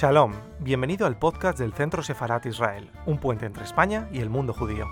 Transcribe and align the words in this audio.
Shalom, 0.00 0.32
bienvenido 0.60 1.06
al 1.06 1.18
podcast 1.18 1.58
del 1.58 1.74
Centro 1.74 2.02
Sefarat 2.02 2.46
Israel, 2.46 2.90
un 3.04 3.18
puente 3.18 3.44
entre 3.44 3.64
España 3.64 4.08
y 4.10 4.20
el 4.20 4.30
mundo 4.30 4.54
judío. 4.54 4.86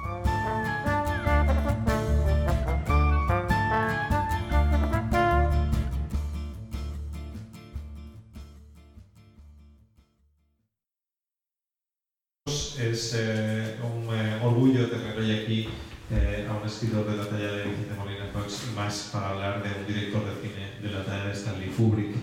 Es 12.45 13.15
eh, 13.19 13.79
un 13.83 14.15
eh, 14.15 14.41
orgullo 14.43 14.91
tener 14.91 15.17
hoy 15.17 15.41
aquí 15.41 15.69
eh, 16.11 16.47
a 16.51 16.55
un 16.55 16.67
escritor 16.67 17.11
de 17.11 17.17
la 17.17 17.27
talla 17.27 17.53
de 17.53 17.65
Vicente 17.65 17.95
Molina 17.97 18.27
Fox 18.35 18.67
y 18.71 18.77
más 18.77 19.09
para 19.11 19.31
hablar 19.31 19.63
de 19.63 19.71
un 19.71 19.87
director 19.87 20.23
de 20.27 20.47
cine 20.47 20.73
de 20.83 20.91
la 20.91 21.03
talla 21.03 21.29
de 21.29 21.33
Stanley 21.33 21.71
Kubrick. 21.71 22.15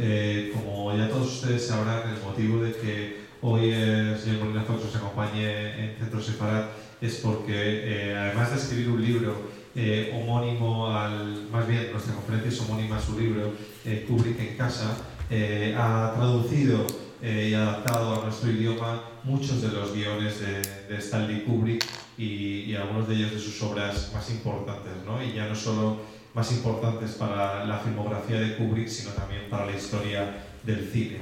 Eh, 0.00 0.52
como 0.54 0.96
ya 0.96 1.08
todos 1.08 1.34
ustedes 1.34 1.66
sabrán, 1.66 2.08
el 2.10 2.22
motivo 2.22 2.62
de 2.62 2.72
que 2.72 3.16
hoy 3.42 3.70
el 3.70 4.18
señor 4.18 4.44
Molina 4.44 4.62
Fox 4.62 4.84
nos 4.84 4.96
acompañe 4.96 5.84
en 5.84 5.96
Centro 5.98 6.22
Separat 6.22 6.70
es 7.00 7.16
porque, 7.16 7.52
eh, 7.54 8.16
además 8.16 8.50
de 8.50 8.56
escribir 8.56 8.90
un 8.90 9.02
libro 9.04 9.58
eh, 9.74 10.12
homónimo 10.14 10.88
al, 10.92 11.48
más 11.50 11.66
bien 11.66 11.92
nuestra 11.92 12.14
conferencia 12.14 12.50
es 12.50 12.60
homónima 12.60 12.96
a 12.96 13.00
su 13.00 13.18
libro, 13.18 13.52
eh, 13.84 14.04
Kubrick 14.08 14.38
en 14.40 14.56
casa, 14.56 14.96
eh, 15.30 15.74
ha 15.78 16.14
traducido 16.16 16.86
eh, 17.22 17.48
y 17.50 17.54
adaptado 17.54 18.20
a 18.20 18.24
nuestro 18.24 18.50
idioma 18.50 19.02
muchos 19.24 19.60
de 19.62 19.68
los 19.68 19.92
guiones 19.92 20.40
de, 20.40 20.62
de 20.88 20.96
Stanley 20.98 21.42
Kubrick 21.44 21.84
y, 22.16 22.62
y 22.62 22.74
algunos 22.74 23.08
de 23.08 23.16
ellos 23.16 23.32
de 23.32 23.38
sus 23.38 23.60
obras 23.62 24.10
más 24.14 24.30
importantes, 24.30 24.92
¿no? 25.04 25.22
Y 25.22 25.34
ya 25.34 25.46
no 25.48 25.54
solo 25.54 25.98
más 26.34 26.52
importantes 26.52 27.12
para 27.12 27.64
la 27.64 27.78
filmografía 27.78 28.40
de 28.40 28.56
Kubrick, 28.56 28.88
sino 28.88 29.10
también 29.10 29.42
para 29.50 29.66
la 29.66 29.76
historia 29.76 30.44
del 30.64 30.88
cine. 30.90 31.18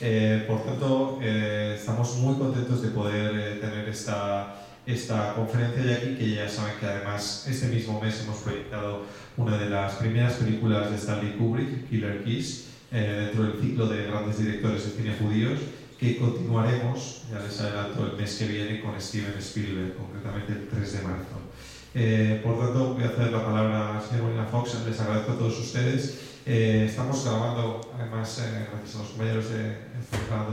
Eh, 0.00 0.44
por 0.46 0.64
tanto, 0.64 1.18
eh, 1.22 1.76
estamos 1.78 2.16
muy 2.16 2.36
contentos 2.36 2.82
de 2.82 2.88
poder 2.88 3.34
eh, 3.34 3.58
tener 3.60 3.88
esta, 3.88 4.66
esta 4.86 5.34
conferencia 5.34 5.82
de 5.82 5.94
aquí, 5.94 6.14
que 6.16 6.34
ya 6.36 6.48
saben 6.48 6.74
que 6.78 6.86
además 6.86 7.46
este 7.48 7.66
mismo 7.68 8.00
mes 8.00 8.22
hemos 8.22 8.38
proyectado 8.38 9.04
una 9.36 9.56
de 9.56 9.70
las 9.70 9.94
primeras 9.94 10.34
películas 10.34 10.90
de 10.90 10.96
Stanley 10.96 11.36
Kubrick, 11.36 11.88
Killer 11.88 12.24
Kiss, 12.24 12.68
eh, 12.90 13.26
dentro 13.26 13.44
del 13.44 13.60
ciclo 13.60 13.86
de 13.86 14.06
grandes 14.06 14.38
directores 14.38 14.84
de 14.84 14.90
cine 14.90 15.14
judíos, 15.18 15.60
que 15.98 16.16
continuaremos, 16.16 17.22
ya 17.30 17.40
les 17.40 17.60
adelanto, 17.60 18.06
el 18.06 18.16
mes 18.16 18.34
que 18.36 18.46
viene 18.46 18.80
con 18.80 18.98
Steven 19.00 19.34
Spielberg, 19.38 19.94
concretamente 19.94 20.52
el 20.52 20.68
3 20.68 20.92
de 20.92 21.02
marzo. 21.02 21.47
Eh, 21.94 22.40
por 22.44 22.58
tanto, 22.58 22.94
voy 22.94 23.04
a 23.04 23.08
hacer 23.08 23.32
la 23.32 23.44
palabra 23.44 23.98
al 23.98 24.02
señor 24.02 24.24
Molina 24.24 24.46
Fox, 24.46 24.76
les 24.86 25.00
agradezco 25.00 25.32
a 25.32 25.38
todos 25.38 25.58
ustedes. 25.58 26.28
Eh, 26.50 26.86
estamos 26.88 27.26
grabando, 27.26 27.92
además, 27.94 28.38
eh, 28.38 28.68
gracias 28.72 28.94
a 28.94 28.98
los 29.00 29.08
compañeros, 29.08 29.50
de, 29.50 29.76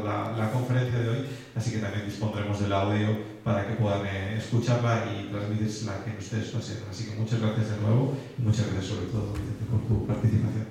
la, 0.04 0.34
la, 0.38 0.52
conferencia 0.52 1.00
de 1.00 1.08
hoy, 1.08 1.26
así 1.56 1.72
que 1.72 1.78
también 1.78 2.04
dispondremos 2.04 2.60
del 2.60 2.74
audio 2.74 3.18
para 3.46 3.66
que 3.66 3.76
puedan 3.76 4.06
eh, 4.06 4.38
escucharla 4.38 5.06
y 5.06 5.30
transmitírsela 5.30 5.94
a 5.94 6.04
quien 6.04 6.18
ustedes 6.18 6.48
sepan. 6.48 6.90
Así 6.90 7.06
que 7.06 7.16
muchas 7.16 7.40
gracias 7.40 7.70
de 7.70 7.78
nuevo 7.78 8.18
y 8.38 8.42
muchas 8.42 8.66
gracias 8.74 8.88
sobre 8.88 9.06
todo, 9.06 9.34
por 9.72 9.88
tu 9.88 10.06
participación. 10.06 10.68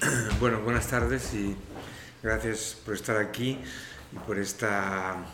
Bueno, 0.40 0.62
buenas 0.62 0.86
tardes 0.86 1.34
y 1.34 1.54
gracias 2.22 2.78
por 2.86 2.94
estar 2.94 3.18
aquí 3.18 3.58
y 4.12 4.18
por 4.26 4.38
esta 4.38 5.26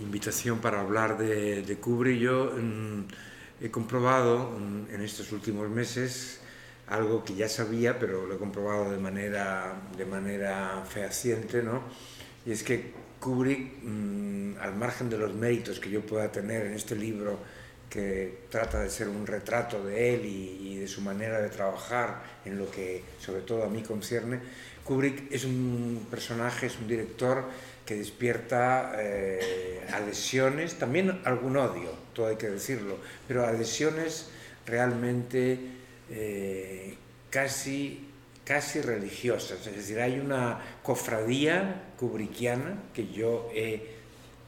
invitación 0.00 0.60
para 0.60 0.80
hablar 0.80 1.18
de, 1.18 1.62
de 1.62 1.76
Kubrick. 1.78 2.20
Yo 2.20 2.52
mmm, 2.56 3.00
he 3.60 3.70
comprobado 3.70 4.56
en 4.90 5.00
estos 5.00 5.32
últimos 5.32 5.68
meses 5.68 6.40
algo 6.88 7.24
que 7.24 7.34
ya 7.34 7.48
sabía, 7.48 7.98
pero 7.98 8.26
lo 8.26 8.34
he 8.34 8.38
comprobado 8.38 8.90
de 8.90 8.98
manera, 8.98 9.74
de 9.96 10.06
manera 10.06 10.84
fehaciente, 10.88 11.62
¿no? 11.62 11.82
Y 12.46 12.52
es 12.52 12.62
que 12.62 12.92
Kubrick, 13.20 13.82
mmm, 13.82 14.56
al 14.60 14.74
margen 14.74 15.10
de 15.10 15.18
los 15.18 15.34
méritos 15.34 15.80
que 15.80 15.90
yo 15.90 16.00
pueda 16.00 16.30
tener 16.32 16.66
en 16.66 16.74
este 16.74 16.96
libro, 16.96 17.38
que 17.88 18.40
trata 18.50 18.80
de 18.80 18.90
ser 18.90 19.08
un 19.08 19.26
retrato 19.26 19.84
de 19.84 20.14
él 20.14 20.26
y, 20.26 20.74
y, 20.74 20.76
de 20.78 20.88
su 20.88 21.00
manera 21.00 21.40
de 21.40 21.48
trabajar 21.48 22.22
en 22.44 22.58
lo 22.58 22.70
que 22.70 23.02
sobre 23.18 23.40
todo 23.42 23.64
a 23.64 23.68
mí 23.68 23.82
concierne, 23.82 24.40
Kubrick 24.88 25.30
es 25.30 25.44
un 25.44 26.06
personaje, 26.10 26.66
es 26.66 26.78
un 26.78 26.88
director 26.88 27.44
que 27.84 27.94
despierta 27.94 28.92
eh, 28.98 29.80
adhesiones, 29.92 30.78
también 30.78 31.20
algún 31.24 31.58
odio, 31.58 31.90
todo 32.14 32.28
hay 32.28 32.36
que 32.36 32.48
decirlo, 32.48 32.98
pero 33.26 33.46
adhesiones 33.46 34.28
realmente 34.66 35.58
eh, 36.10 36.96
casi, 37.30 38.08
casi 38.44 38.80
religiosas. 38.80 39.66
Es 39.66 39.76
decir, 39.76 40.00
hay 40.00 40.18
una 40.20 40.60
cofradía 40.82 41.92
kubrickiana 41.98 42.82
que 42.94 43.08
yo 43.08 43.50
he 43.54 43.96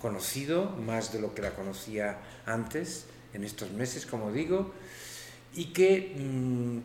conocido 0.00 0.70
más 0.70 1.12
de 1.12 1.20
lo 1.20 1.34
que 1.34 1.42
la 1.42 1.50
conocía 1.50 2.18
antes, 2.46 3.06
en 3.34 3.44
estos 3.44 3.70
meses, 3.72 4.06
como 4.06 4.32
digo, 4.32 4.72
y 5.54 5.66
que, 5.66 6.14
mmm, 6.16 6.78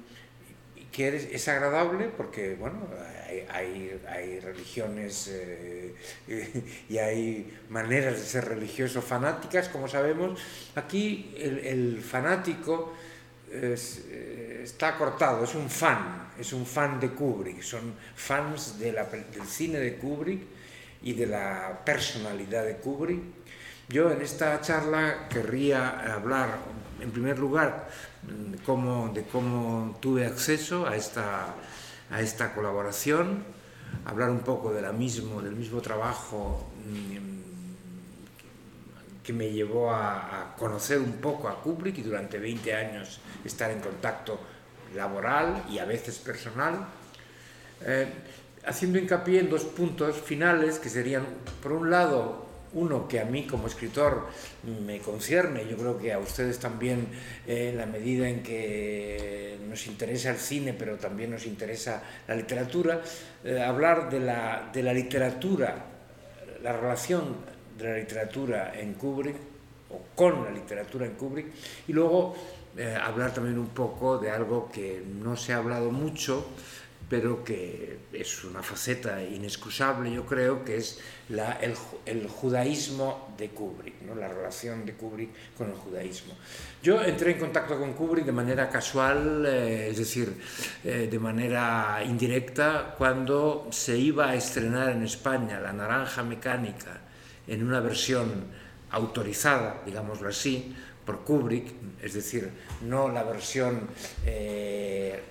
que 0.91 1.15
es, 1.33 1.47
agradable 1.49 2.09
porque, 2.15 2.55
bueno, 2.55 2.87
hay, 3.27 3.45
hay, 3.49 4.01
hay 4.07 4.39
religiones 4.39 5.29
eh, 5.29 5.93
y 6.89 6.97
hay 6.97 7.53
maneras 7.69 8.13
de 8.13 8.25
ser 8.25 8.45
religioso 8.45 9.01
fanáticas, 9.01 9.67
como 9.67 9.89
sabemos. 9.89 10.39
Aquí 10.75 11.35
el, 11.37 11.59
el 11.59 12.01
fanático 12.01 12.93
es, 13.51 14.05
eh, 14.09 14.61
está 14.63 14.97
cortado, 14.97 15.43
es 15.43 15.55
un 15.55 15.69
fan, 15.69 16.31
es 16.39 16.53
un 16.53 16.65
fan 16.65 16.99
de 16.99 17.09
Kubrick, 17.09 17.61
son 17.61 17.93
fans 18.15 18.79
de 18.79 18.91
la, 18.91 19.05
del 19.05 19.45
cine 19.45 19.79
de 19.79 19.95
Kubrick 19.97 20.41
y 21.03 21.13
de 21.13 21.27
la 21.27 21.81
personalidad 21.85 22.65
de 22.65 22.77
Kubrick 22.77 23.21
yo 23.89 24.11
en 24.11 24.21
esta 24.21 24.59
charla 24.61 25.27
querría 25.29 26.13
hablar, 26.13 26.57
en 27.01 27.11
primer 27.11 27.39
lugar, 27.39 27.87
cómo, 28.65 29.09
de 29.13 29.23
cómo 29.23 29.97
tuve 30.01 30.25
acceso 30.25 30.87
a 30.87 30.95
esta, 30.95 31.53
a 32.11 32.21
esta 32.21 32.53
colaboración, 32.53 33.43
hablar 34.05 34.29
un 34.29 34.39
poco 34.39 34.73
de 34.73 34.81
la 34.81 34.91
mismo, 34.91 35.41
del 35.41 35.55
mismo 35.55 35.81
trabajo 35.81 36.67
que 39.23 39.33
me 39.33 39.51
llevó 39.51 39.91
a, 39.91 40.51
a, 40.51 40.55
conocer 40.55 40.99
un 40.99 41.13
poco 41.13 41.47
a 41.47 41.61
Kubrick 41.61 41.97
y 41.97 42.01
durante 42.03 42.37
20 42.37 42.75
años 42.75 43.19
estar 43.43 43.71
en 43.71 43.79
contacto 43.79 44.39
laboral 44.95 45.63
y 45.69 45.79
a 45.79 45.85
veces 45.85 46.19
personal, 46.19 46.87
eh, 47.81 48.07
haciendo 48.65 48.99
hincapié 48.99 49.39
en 49.39 49.49
dos 49.49 49.63
puntos 49.63 50.15
finales 50.17 50.79
que 50.79 50.89
serían, 50.89 51.25
por 51.61 51.71
un 51.71 51.89
lado, 51.89 52.44
uno 52.75 53.07
que 53.07 53.19
a 53.19 53.25
mí 53.25 53.47
como 53.47 53.67
escritor 53.67 54.27
me 54.85 54.99
concierne, 54.99 55.67
yo 55.67 55.77
creo 55.77 55.97
que 55.97 56.13
a 56.13 56.19
ustedes 56.19 56.59
también 56.59 57.07
eh, 57.47 57.69
en 57.71 57.77
la 57.77 57.85
medida 57.85 58.29
en 58.29 58.43
que 58.43 59.57
nos 59.67 59.87
interesa 59.87 60.29
el 60.29 60.37
cine, 60.37 60.73
pero 60.73 60.97
también 60.97 61.31
nos 61.31 61.45
interesa 61.45 62.03
la 62.27 62.35
literatura, 62.35 63.01
eh, 63.43 63.61
hablar 63.61 64.09
de 64.09 64.19
la, 64.19 64.69
de 64.73 64.83
la 64.83 64.93
literatura, 64.93 65.85
la 66.61 66.73
relación 66.73 67.35
de 67.77 67.83
la 67.85 67.97
literatura 67.97 68.73
en 68.79 68.93
Kubrick, 68.93 69.35
o 69.89 70.01
con 70.15 70.43
la 70.43 70.51
literatura 70.51 71.05
en 71.05 71.13
Kubrick, 71.13 71.47
y 71.87 71.93
luego 71.93 72.35
eh, 72.77 72.93
hablar 73.01 73.33
también 73.33 73.57
un 73.57 73.69
poco 73.69 74.17
de 74.17 74.29
algo 74.31 74.69
que 74.69 75.01
no 75.21 75.37
se 75.37 75.53
ha 75.53 75.57
hablado 75.57 75.91
mucho, 75.91 76.45
pero 77.09 77.43
que 77.43 77.99
es 78.11 78.43
una 78.43 78.63
faceta 78.63 79.21
inexcusable, 79.21 80.11
yo 80.11 80.25
creo, 80.25 80.65
que 80.65 80.77
es 80.77 80.99
el, 82.05 82.27
judaísmo 82.27 83.33
de 83.37 83.49
Kubrick, 83.49 84.01
¿no? 84.01 84.15
la 84.15 84.27
relación 84.27 84.85
de 84.85 84.93
Kubrick 84.93 85.29
con 85.55 85.69
el 85.69 85.75
judaísmo. 85.75 86.33
Yo 86.81 87.03
entré 87.03 87.31
en 87.31 87.39
contacto 87.39 87.77
con 87.77 87.93
Kubrick 87.93 88.25
de 88.25 88.31
manera 88.31 88.69
casual, 88.69 89.45
eh, 89.45 89.89
es 89.91 89.97
decir, 89.97 90.35
eh, 90.83 91.07
de 91.09 91.19
manera 91.19 92.01
indirecta, 92.03 92.95
cuando 92.97 93.67
se 93.71 93.97
iba 93.97 94.29
a 94.29 94.35
estrenar 94.35 94.89
en 94.89 95.03
España 95.03 95.59
La 95.59 95.73
Naranja 95.73 96.23
Mecánica 96.23 97.01
en 97.47 97.63
una 97.63 97.79
versión 97.81 98.45
autorizada, 98.89 99.83
digámoslo 99.85 100.29
así, 100.29 100.75
por 101.05 101.23
Kubrick, 101.23 101.71
es 102.01 102.13
decir, 102.15 102.49
no 102.81 103.09
la 103.09 103.23
versión... 103.23 103.87
Eh, 104.25 105.21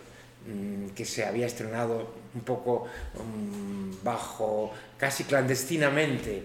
que 0.94 1.04
se 1.04 1.24
había 1.24 1.46
estrenado 1.46 2.14
un 2.34 2.42
poco 2.42 2.86
um, 3.18 3.90
bajo, 4.02 4.72
casi 4.98 5.24
clandestinamente, 5.24 6.44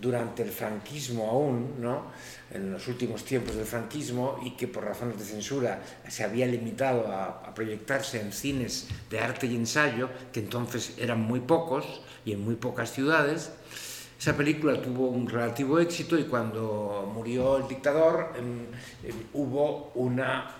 durante 0.00 0.42
el 0.42 0.50
franquismo 0.50 1.28
aún, 1.28 1.74
¿no? 1.80 2.04
en 2.50 2.72
los 2.72 2.88
últimos 2.88 3.24
tiempos 3.24 3.56
del 3.56 3.66
franquismo, 3.66 4.38
y 4.42 4.52
que 4.52 4.66
por 4.66 4.84
razones 4.84 5.18
de 5.18 5.24
censura 5.24 5.82
se 6.08 6.24
había 6.24 6.46
limitado 6.46 7.08
a, 7.08 7.24
a, 7.44 7.54
proyectarse 7.54 8.20
en 8.20 8.32
cines 8.32 8.88
de 9.10 9.20
arte 9.20 9.46
y 9.46 9.56
ensayo, 9.56 10.08
que 10.32 10.40
entonces 10.40 10.94
eran 10.96 11.20
muy 11.20 11.40
pocos 11.40 12.02
y 12.24 12.32
en 12.32 12.42
muy 12.42 12.54
pocas 12.54 12.92
ciudades. 12.92 13.50
Esa 14.18 14.36
película 14.36 14.80
tuvo 14.80 15.08
un 15.08 15.28
relativo 15.28 15.78
éxito 15.78 16.18
y 16.18 16.24
cuando 16.24 17.10
murió 17.14 17.56
el 17.56 17.68
dictador 17.68 18.32
eh, 18.36 19.08
eh, 19.08 19.14
hubo 19.32 19.92
una 19.94 20.59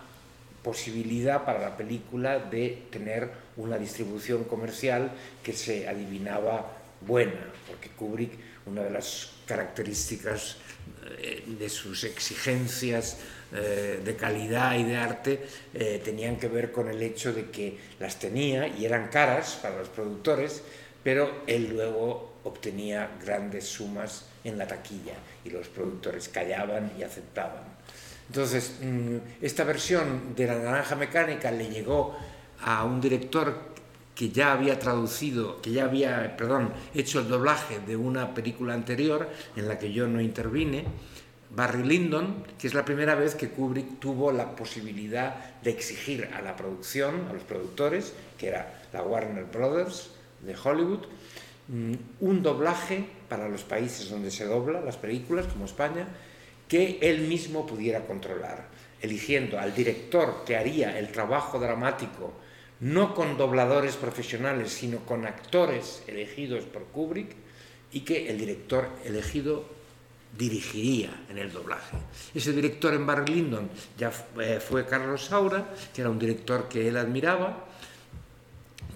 posibilidad 0.63 1.45
para 1.45 1.61
la 1.61 1.77
película 1.77 2.39
de 2.39 2.87
tener 2.91 3.31
una 3.57 3.79
distribución 3.79 4.45
comercial 4.45 5.11
que 5.43 5.53
se 5.53 5.89
adivinaba 5.89 6.77
buena, 7.01 7.47
porque 7.67 7.89
Kubrick, 7.91 8.33
una 8.67 8.83
de 8.83 8.91
las 8.91 9.33
características 9.47 10.59
eh, 11.19 11.45
de 11.47 11.69
sus 11.69 12.05
exigencias 12.05 13.19
eh, 13.53 14.01
de 14.05 14.17
calidad 14.17 14.79
y 14.79 14.85
de 14.85 14.97
arte 14.97 15.43
eh, 15.75 16.01
tenían 16.05 16.37
que 16.37 16.47
ver 16.47 16.71
con 16.71 16.89
el 16.89 17.03
hecho 17.03 17.33
de 17.33 17.51
que 17.51 17.79
las 17.99 18.19
tenía 18.19 18.69
y 18.69 18.85
eran 18.85 19.09
caras 19.09 19.59
para 19.61 19.79
los 19.79 19.89
productores, 19.89 20.63
pero 21.03 21.43
él 21.47 21.71
luego 21.71 22.37
obtenía 22.45 23.11
grandes 23.25 23.67
sumas 23.67 24.27
en 24.45 24.57
la 24.57 24.67
taquilla 24.67 25.15
y 25.45 25.51
los 25.51 25.69
productores 25.69 26.29
callaban 26.29 26.93
y 26.99 27.03
aceptaban. 27.03 27.80
Entonces, 28.31 28.79
mm, 28.81 29.17
esta 29.43 29.65
versión 29.65 30.37
de 30.37 30.47
La 30.47 30.57
Naranja 30.57 30.95
Mecánica 30.95 31.51
le 31.51 31.69
llegó 31.69 32.17
a 32.63 32.85
un 32.85 33.01
director 33.01 33.53
que 34.15 34.29
ya 34.29 34.53
había 34.53 34.79
traducido, 34.79 35.61
que 35.61 35.73
ya 35.73 35.87
había, 35.87 36.37
perdón, 36.37 36.73
hecho 36.95 37.19
el 37.19 37.29
doblaje 37.29 37.81
de 37.81 37.97
una 37.97 38.33
película 38.33 38.75
anterior 38.75 39.29
en 39.57 39.67
la 39.67 39.81
que 39.81 39.93
yo 39.93 40.07
no 40.07 40.21
intervine, 40.21 40.85
Barry 41.51 41.83
Lyndon, 41.83 42.45
que 42.57 42.69
es 42.69 42.75
la 42.75 42.85
primera 42.85 43.17
vez 43.17 43.35
que 43.35 43.49
Kubrick 43.49 43.99
tuvo 43.99 44.31
la 44.31 44.55
posibilidad 44.55 45.61
de 45.61 45.73
exigir 45.73 46.31
a 46.33 46.41
la 46.41 46.55
producción, 46.55 47.27
a 47.29 47.33
los 47.33 47.43
productores, 47.43 48.15
que 48.39 48.47
era 48.47 48.81
la 48.93 49.03
Warner 49.03 49.47
Brothers 49.47 50.11
de 50.47 50.55
Hollywood, 50.55 51.01
mm, 51.67 51.95
un 52.21 52.43
doblaje 52.45 53.07
para 53.29 53.49
los 53.49 53.65
países 53.65 54.09
donde 54.09 54.31
se 54.31 54.45
dobla 54.45 54.81
las 54.81 54.99
películas, 54.99 55.47
como 55.47 55.65
España, 55.65 56.07
que 56.71 56.99
él 57.03 57.23
mismo 57.23 57.67
pudiera 57.67 58.07
controlar, 58.07 58.69
eligiendo 59.03 59.59
al 59.59 59.75
director 59.75 60.45
que 60.47 60.57
haría 60.57 60.99
el 60.99 61.13
trabajo 61.13 61.59
dramático 61.59 62.33
no 62.79 63.15
con 63.15 63.37
dobladores 63.37 63.97
profesionales, 63.97 64.73
sino 64.73 65.01
con 65.01 65.27
actores 65.27 66.03
elegidos 66.07 66.65
por 66.65 66.85
Kubrick 66.85 67.37
y 67.93 68.01
que 68.01 68.31
el 68.31 68.39
director 68.39 68.89
elegido 69.05 69.65
dirigiría 70.37 71.11
en 71.29 71.39
el 71.39 71.53
doblaje. 71.53 71.99
Ese 72.35 72.53
director 72.53 72.95
en 72.95 73.05
Barry 73.05 73.35
Lyndon 73.35 73.69
ya 73.99 74.13
eh, 74.41 74.61
fue 74.61 74.87
Carlos 74.87 75.27
Saura, 75.27 75.75
que 75.93 76.01
era 76.01 76.11
un 76.11 76.19
director 76.19 76.69
que 76.69 76.89
él 76.89 76.97
admiraba. 76.97 77.67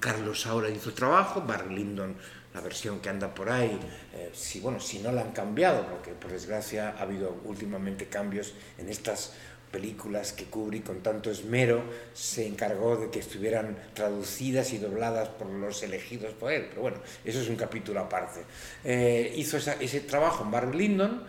Carlos 0.00 0.42
Saura 0.42 0.70
hizo 0.70 0.92
trabajo, 0.92 1.42
Barry 1.42 1.74
Lyndon, 1.74 2.14
la 2.54 2.60
versión 2.60 3.00
que 3.00 3.08
anda 3.08 3.34
por 3.34 3.50
ahí, 3.50 3.78
eh, 4.14 4.30
si, 4.32 4.60
bueno, 4.60 4.78
si 4.78 5.00
no 5.00 5.10
la 5.10 5.22
han 5.22 5.32
cambiado, 5.32 5.86
porque 5.88 6.12
por 6.12 6.30
desgracia 6.30 6.94
ha 6.96 7.02
habido 7.02 7.36
últimamente 7.44 8.06
cambios 8.06 8.54
en 8.78 8.88
estas 8.88 9.32
películas 9.72 10.32
que 10.32 10.44
Kubrick 10.44 10.84
con 10.86 11.02
tanto 11.02 11.32
esmero 11.32 11.82
se 12.12 12.46
encargó 12.46 12.96
de 12.96 13.10
que 13.10 13.18
estuvieran 13.18 13.76
traducidas 13.92 14.72
y 14.72 14.78
dobladas 14.78 15.30
por 15.30 15.50
los 15.50 15.82
elegidos 15.82 16.32
por 16.34 16.52
él. 16.52 16.66
Pero 16.68 16.82
bueno, 16.82 16.98
eso 17.24 17.40
es 17.40 17.48
un 17.48 17.56
capítulo 17.56 17.98
aparte. 17.98 18.42
Eh, 18.84 19.32
hizo 19.34 19.56
ese 19.56 20.00
trabajo 20.02 20.44
en 20.44 20.52
Barry 20.52 20.78
Lyndon, 20.78 21.24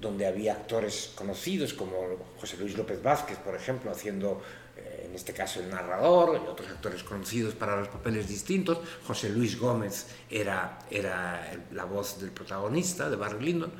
donde 0.00 0.26
había 0.26 0.54
actores 0.54 1.12
conocidos 1.14 1.72
como 1.72 1.94
José 2.40 2.56
Luis 2.56 2.76
López 2.76 3.00
Vázquez, 3.00 3.38
por 3.38 3.54
ejemplo, 3.54 3.92
haciendo 3.92 4.42
en 5.08 5.14
este 5.14 5.32
caso 5.32 5.60
el 5.60 5.70
narrador, 5.70 6.40
y 6.44 6.48
otros 6.48 6.68
actores 6.68 7.02
conocidos 7.02 7.54
para 7.54 7.76
los 7.76 7.88
papeles 7.88 8.28
distintos. 8.28 8.78
José 9.06 9.30
Luis 9.30 9.58
Gómez 9.58 10.06
era, 10.30 10.78
era 10.90 11.50
la 11.72 11.84
voz 11.84 12.20
del 12.20 12.30
protagonista 12.30 13.08
de 13.08 13.16
Barry 13.16 13.44
Lyndon. 13.44 13.72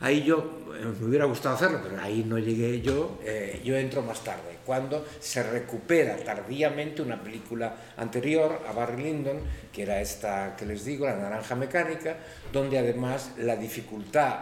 Ahí 0.00 0.22
yo 0.22 0.38
eh, 0.74 0.84
me 1.00 1.06
hubiera 1.06 1.24
gustado 1.24 1.56
hacerlo, 1.56 1.80
pero 1.82 2.00
ahí 2.00 2.24
no 2.24 2.38
llegué 2.38 2.80
yo. 2.80 3.18
Eh, 3.24 3.60
yo 3.64 3.76
entro 3.76 4.02
más 4.02 4.22
tarde, 4.22 4.58
cuando 4.64 5.04
se 5.20 5.42
recupera 5.42 6.16
tardíamente 6.16 7.02
una 7.02 7.20
película 7.20 7.74
anterior 7.96 8.60
a 8.68 8.72
Barry 8.72 9.02
Lyndon, 9.02 9.40
que 9.72 9.82
era 9.82 10.00
esta 10.00 10.54
que 10.56 10.64
les 10.64 10.84
digo, 10.84 11.06
La 11.06 11.16
Naranja 11.16 11.54
Mecánica, 11.56 12.16
donde 12.52 12.78
además 12.78 13.32
la 13.38 13.56
dificultad 13.56 14.38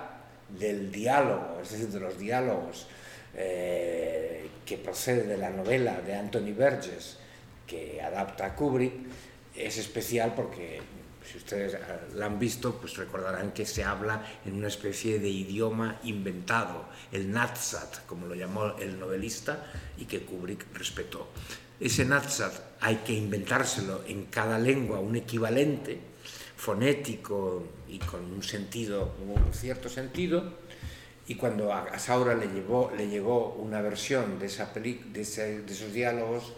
del 0.49 0.93
diálogo, 0.93 1.59
es 1.63 1.71
decir, 1.71 1.89
de 1.89 2.01
los 2.01 2.19
diálogos, 2.19 2.87
eh, 3.37 4.49
que 4.65 4.79
procede 4.79 5.25
de 5.25 5.37
la 5.37 5.51
novela 5.51 6.01
de 6.01 6.15
Anthony 6.15 6.53
Burgess, 6.57 7.19
que 7.67 8.01
adapta 8.01 8.47
a 8.47 8.55
Kubrick, 8.55 8.95
es 9.55 9.79
especial 9.79 10.35
porque 10.35 10.81
si 11.31 11.39
ustedes 11.39 11.77
la 12.15 12.27
han 12.27 12.39
visto, 12.39 12.77
pues 12.77 12.97
recordarán 12.97 13.53
que 13.53 13.67
se 13.67 13.83
habla 13.83 14.25
en 14.45 14.55
una 14.55 14.69
especie 14.69 15.19
de 15.19 15.29
idioma 15.29 15.99
inventado, 16.05 16.85
el 17.11 17.31
Natsat, 17.31 18.07
como 18.07 18.27
lo 18.27 18.35
llamó 18.35 18.77
el 18.79 18.99
novelista, 18.99 19.67
y 19.99 20.05
que 20.05 20.23
Kubrick 20.23 20.67
respetó. 20.75 21.29
Ese 21.81 22.05
Natsat 22.05 22.55
hay 22.81 22.97
que 22.97 23.13
inventárselo 23.13 24.03
en 24.07 24.27
cada 24.27 24.59
lengua, 24.59 25.01
un 25.01 25.17
equivalente 25.17 25.99
fonético 26.57 27.67
y 27.89 27.99
con 27.99 28.25
un 28.25 28.43
sentido, 28.43 29.15
un 29.21 29.53
cierto 29.53 29.89
sentido, 29.89 30.66
y 31.29 31.35
cuando 31.35 31.73
a 31.73 31.99
Saura 31.99 32.35
le, 32.35 32.47
llevó, 32.47 32.93
le 32.97 33.09
llegó 33.09 33.55
una 33.55 33.81
versión 33.81 34.39
de, 34.39 34.47
esa 34.47 34.67
de, 34.67 35.01
de, 35.13 35.21
esos 35.23 35.93
diálogos, 35.93 36.53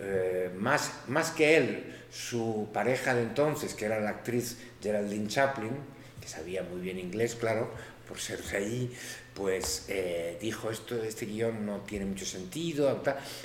eh, 0.00 0.50
más, 0.58 1.30
que 1.36 1.56
él, 1.56 1.94
su 2.12 2.68
pareja 2.72 3.14
de 3.14 3.22
entonces, 3.22 3.74
que 3.74 3.86
era 3.86 3.98
la 4.00 4.10
actriz 4.10 4.58
Geraldine 4.82 5.28
Chaplin, 5.28 5.72
que 6.20 6.28
sabía 6.28 6.62
muy 6.62 6.80
bien 6.80 6.98
inglés, 6.98 7.34
claro, 7.34 7.70
por 8.06 8.18
ser 8.18 8.42
de 8.42 8.56
allí, 8.58 8.92
pues 9.34 9.86
eh, 9.88 10.36
dijo 10.40 10.70
esto, 10.70 11.02
este 11.02 11.26
guion 11.26 11.64
no 11.64 11.78
tiene 11.78 12.04
mucho 12.04 12.26
sentido, 12.26 13.02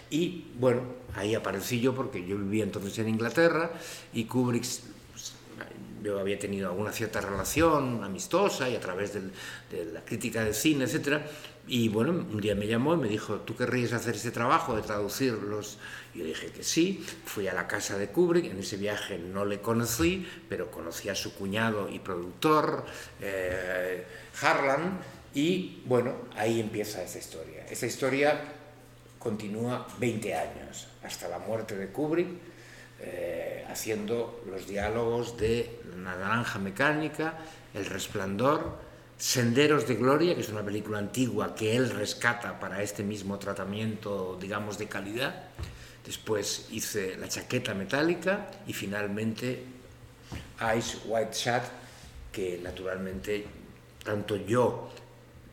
y 0.09 0.51
bueno, 0.59 0.81
ahí 1.15 1.35
aparecí 1.35 1.79
yo 1.79 1.95
porque 1.95 2.25
yo 2.25 2.37
vivía 2.37 2.63
entonces 2.63 2.97
en 2.99 3.09
Inglaterra 3.09 3.71
y 4.13 4.25
Kubrick 4.25 4.65
yo 6.03 6.19
había 6.19 6.37
tenido 6.37 6.69
alguna 6.69 6.91
cierta 6.91 7.21
relación 7.21 8.03
amistosa 8.03 8.69
y 8.69 8.75
a 8.75 8.79
través 8.79 9.13
del, 9.13 9.31
de 9.71 9.85
la 9.85 10.03
crítica 10.03 10.43
de 10.43 10.53
cine, 10.53 10.83
etc. 10.85 11.21
Y 11.67 11.87
bueno, 11.87 12.11
un 12.11 12.41
día 12.41 12.55
me 12.55 12.67
llamó 12.67 12.93
y 12.93 12.97
me 12.97 13.07
dijo, 13.07 13.37
¿tú 13.37 13.55
querrías 13.55 13.93
hacer 13.93 14.15
este 14.15 14.31
trabajo 14.31 14.75
de 14.75 14.81
traducirlos? 14.81 15.77
Yo 16.13 16.25
dije 16.25 16.47
que 16.47 16.63
sí, 16.63 17.05
fui 17.25 17.47
a 17.47 17.53
la 17.53 17.67
casa 17.67 17.97
de 17.97 18.09
Kubrick, 18.09 18.45
en 18.45 18.59
ese 18.59 18.75
viaje 18.75 19.17
no 19.17 19.45
le 19.45 19.61
conocí, 19.61 20.27
pero 20.49 20.69
conocí 20.69 21.07
a 21.07 21.15
su 21.15 21.33
cuñado 21.33 21.89
y 21.89 21.99
productor, 21.99 22.85
eh, 23.21 24.05
Harlan, 24.41 24.99
y 25.33 25.81
bueno, 25.85 26.15
ahí 26.35 26.59
empieza 26.59 27.01
esa 27.01 27.17
historia. 27.17 27.65
Esa 27.69 27.85
historia 27.85 28.41
continúa 29.17 29.87
20 29.99 30.35
años, 30.35 30.87
hasta 31.01 31.29
la 31.29 31.39
muerte 31.39 31.77
de 31.77 31.87
Kubrick, 31.87 32.27
eh, 33.05 33.65
haciendo 33.67 34.41
los 34.49 34.65
diálogos 34.65 35.37
de 35.37 35.81
La 36.03 36.15
Naranja 36.15 36.57
Mecánica, 36.57 37.37
El 37.73 37.85
Resplandor, 37.85 38.77
Senderos 39.17 39.87
de 39.87 39.95
Gloria, 39.95 40.35
que 40.35 40.41
es 40.41 40.49
una 40.49 40.63
película 40.63 40.99
antigua 40.99 41.53
que 41.53 41.75
él 41.75 41.89
rescata 41.89 42.59
para 42.61 42.81
este 42.81 43.03
mismo 43.03 43.39
tratamiento, 43.39 44.37
digamos, 44.39 44.77
de 44.77 44.87
calidad. 44.87 45.47
Después 46.05 46.67
hice 46.71 47.17
La 47.17 47.27
Chaqueta 47.27 47.73
Metálica 47.73 48.51
y 48.67 48.73
finalmente 48.73 49.63
Ice 50.77 50.99
White 51.05 51.31
Chat, 51.31 51.63
que 52.31 52.59
naturalmente 52.63 53.45
tanto 54.03 54.37
yo 54.37 54.89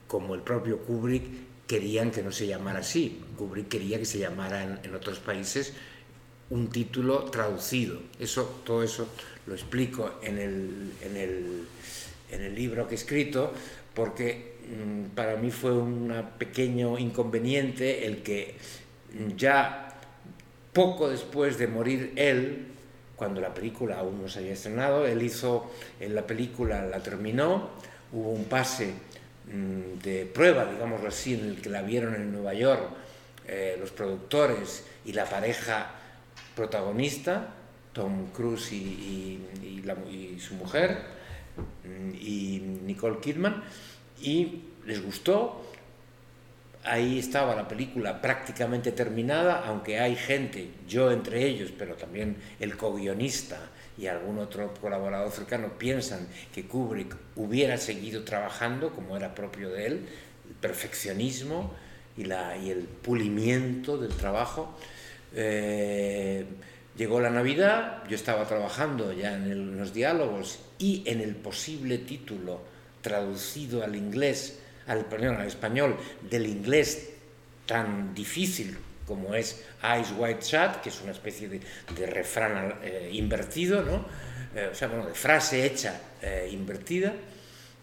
como 0.06 0.34
el 0.34 0.42
propio 0.42 0.78
Kubrick 0.78 1.66
querían 1.66 2.12
que 2.12 2.22
no 2.22 2.30
se 2.30 2.46
llamara 2.46 2.80
así. 2.80 3.24
Kubrick 3.36 3.68
quería 3.68 3.98
que 3.98 4.04
se 4.06 4.18
llamara 4.18 4.62
en, 4.62 4.80
en 4.84 4.94
otros 4.94 5.18
países 5.18 5.74
un 6.50 6.68
título 6.68 7.24
traducido. 7.24 8.00
Eso, 8.18 8.60
todo 8.64 8.82
eso 8.82 9.08
lo 9.46 9.54
explico 9.54 10.18
en 10.22 10.38
el, 10.38 10.92
en 11.02 11.16
el, 11.16 11.66
en 12.30 12.42
el 12.42 12.54
libro 12.54 12.86
que 12.86 12.94
he 12.94 12.98
escrito, 12.98 13.52
porque 13.94 14.56
mm, 14.68 15.14
para 15.14 15.36
mí 15.36 15.50
fue 15.50 15.72
un 15.72 16.12
pequeño 16.38 16.98
inconveniente 16.98 18.06
el 18.06 18.22
que 18.22 18.56
ya 19.36 19.96
poco 20.72 21.08
después 21.08 21.58
de 21.58 21.66
morir 21.66 22.12
él, 22.16 22.66
cuando 23.16 23.40
la 23.40 23.52
película 23.52 23.98
aún 23.98 24.22
no 24.22 24.28
se 24.28 24.38
había 24.38 24.52
estrenado, 24.52 25.06
él 25.06 25.22
hizo 25.22 25.70
en 25.98 26.14
la 26.14 26.26
película, 26.26 26.86
la 26.86 27.02
terminó, 27.02 27.70
hubo 28.12 28.30
un 28.30 28.44
pase 28.44 28.94
mm, 29.52 30.02
de 30.02 30.26
prueba, 30.26 30.64
digámoslo 30.64 31.08
así, 31.08 31.34
en 31.34 31.44
el 31.46 31.60
que 31.60 31.68
la 31.68 31.82
vieron 31.82 32.14
en 32.14 32.32
Nueva 32.32 32.54
York 32.54 32.82
eh, 33.46 33.76
los 33.78 33.90
productores 33.90 34.84
y 35.04 35.12
la 35.12 35.24
pareja 35.24 35.99
protagonista, 36.60 37.54
Tom 37.94 38.26
Cruise 38.32 38.72
y, 38.72 39.40
su 40.38 40.54
mujer, 40.56 40.98
mm, 41.84 42.14
y 42.20 42.58
Nicole 42.84 43.18
Kidman, 43.18 43.64
y 44.20 44.60
les 44.84 45.02
gustó. 45.02 45.64
Ahí 46.84 47.18
estaba 47.18 47.54
la 47.54 47.66
película 47.66 48.20
prácticamente 48.20 48.92
terminada, 48.92 49.64
aunque 49.66 50.00
hay 50.00 50.16
gente, 50.16 50.70
yo 50.86 51.10
entre 51.10 51.46
ellos, 51.46 51.72
pero 51.78 51.94
también 51.94 52.36
el 52.58 52.76
co-guionista 52.76 53.58
y 53.96 54.06
algún 54.06 54.38
otro 54.38 54.74
colaborador 54.74 55.30
cercano, 55.30 55.78
piensan 55.78 56.28
que 56.54 56.66
Kubrick 56.66 57.16
hubiera 57.36 57.78
seguido 57.78 58.22
trabajando 58.24 58.90
como 58.90 59.16
era 59.16 59.34
propio 59.34 59.70
de 59.70 59.86
él, 59.86 60.06
el 60.46 60.54
perfeccionismo 60.60 61.72
y, 62.18 62.24
la, 62.24 62.58
y 62.58 62.70
el 62.70 62.84
pulimiento 62.84 63.96
del 63.96 64.12
trabajo. 64.12 64.76
Eh, 65.34 66.44
Llegó 67.00 67.18
la 67.18 67.30
Navidad, 67.30 68.02
yo 68.10 68.14
estaba 68.14 68.44
trabajando 68.46 69.10
ya 69.14 69.32
en, 69.34 69.78
los 69.78 69.94
diálogos 69.94 70.58
y 70.78 71.02
en 71.06 71.22
el 71.22 71.34
posible 71.34 71.96
título 71.96 72.60
traducido 73.00 73.82
al 73.82 73.96
inglés, 73.96 74.58
al, 74.86 75.06
al 75.10 75.46
español, 75.46 75.96
del 76.28 76.46
inglés 76.46 77.12
tan 77.64 78.12
difícil 78.14 78.76
como 79.06 79.34
es 79.34 79.64
Eyes 79.82 80.12
White 80.14 80.42
Shut, 80.42 80.82
que 80.82 80.90
es 80.90 81.00
una 81.00 81.12
especie 81.12 81.48
de, 81.48 82.06
refrán 82.06 82.74
eh, 82.82 83.08
invertido, 83.12 83.82
¿no? 83.82 84.04
Eh, 84.54 84.68
o 84.70 84.74
sea, 84.74 84.88
bueno, 84.88 85.06
de 85.06 85.14
frase 85.14 85.64
hecha 85.64 85.98
eh, 86.20 86.50
invertida, 86.52 87.14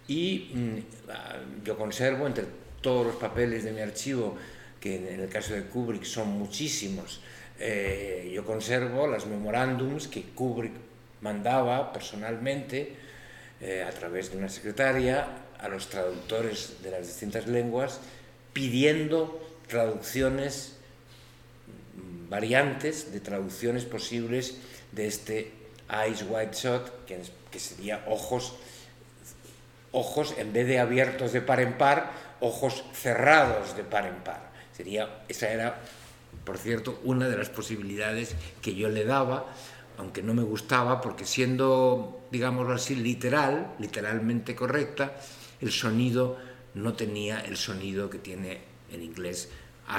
y 0.08 0.52
mm, 0.54 0.78
ah, 1.10 1.38
yo 1.66 1.76
conservo 1.76 2.28
entre 2.28 2.46
todos 2.82 3.08
los 3.08 3.16
papeles 3.16 3.64
de 3.64 3.72
mi 3.72 3.82
archivo, 3.82 4.38
que 4.88 5.14
en 5.14 5.20
el 5.20 5.30
caso 5.30 5.54
de 5.54 5.64
Kubrick 5.64 6.04
son 6.04 6.30
muchísimos, 6.30 7.22
yo 8.32 8.46
conservo 8.46 9.08
las 9.08 9.26
memorándums 9.26 10.08
que 10.08 10.24
Kubrick 10.24 10.74
mandaba 11.22 11.92
personalmente 11.92 12.96
a 13.86 13.90
través 13.92 14.32
de 14.32 14.38
una 14.38 14.50
secretaria 14.50 15.28
a 15.60 15.68
los 15.68 15.90
traductores 15.90 16.84
de 16.84 16.92
las 16.92 17.08
distintas 17.08 17.48
lenguas 17.48 18.00
pidiendo 18.54 19.42
traducciones 19.68 20.78
variantes 22.30 23.12
de 23.12 23.20
traducciones 23.20 23.86
posibles 23.86 24.58
de 24.92 25.08
este 25.08 25.52
Eyes 25.90 26.26
Wide 26.28 26.54
Shot, 26.54 27.06
que, 27.06 27.22
que 27.52 27.60
sería 27.60 28.04
ojos, 28.08 28.56
ojos 29.92 30.36
en 30.38 30.52
vez 30.54 30.68
de 30.68 30.80
abiertos 30.80 31.34
de 31.34 31.42
par 31.42 31.60
en 31.62 31.78
par, 31.78 32.12
ojos 32.40 32.84
cerrados 32.94 33.76
de 33.76 33.84
par 33.84 34.06
en 34.06 34.16
par. 34.24 34.47
Sería, 34.78 35.24
esa 35.28 35.50
era, 35.50 35.82
por 36.46 36.60
cierto, 36.60 37.02
una 37.04 37.28
de 37.28 37.36
las 37.36 37.50
posibilidades 37.50 38.36
que 38.62 38.76
yo 38.76 38.90
le 38.90 39.04
daba, 39.04 39.52
aunque 39.98 40.22
no 40.22 40.36
me 40.36 40.44
gustaba, 40.44 41.02
porque 41.02 41.26
siendo, 41.26 42.22
digámoslo 42.32 42.76
así, 42.76 42.96
literal, 42.96 43.74
literalmente 43.80 44.56
correcta, 44.56 45.16
el 45.60 45.72
sonido 45.72 46.38
no 46.76 46.94
tenía 46.94 47.40
el 47.40 47.58
sonido 47.58 48.10
que 48.10 48.20
tiene 48.20 48.60
en 48.92 49.02
inglés 49.02 49.50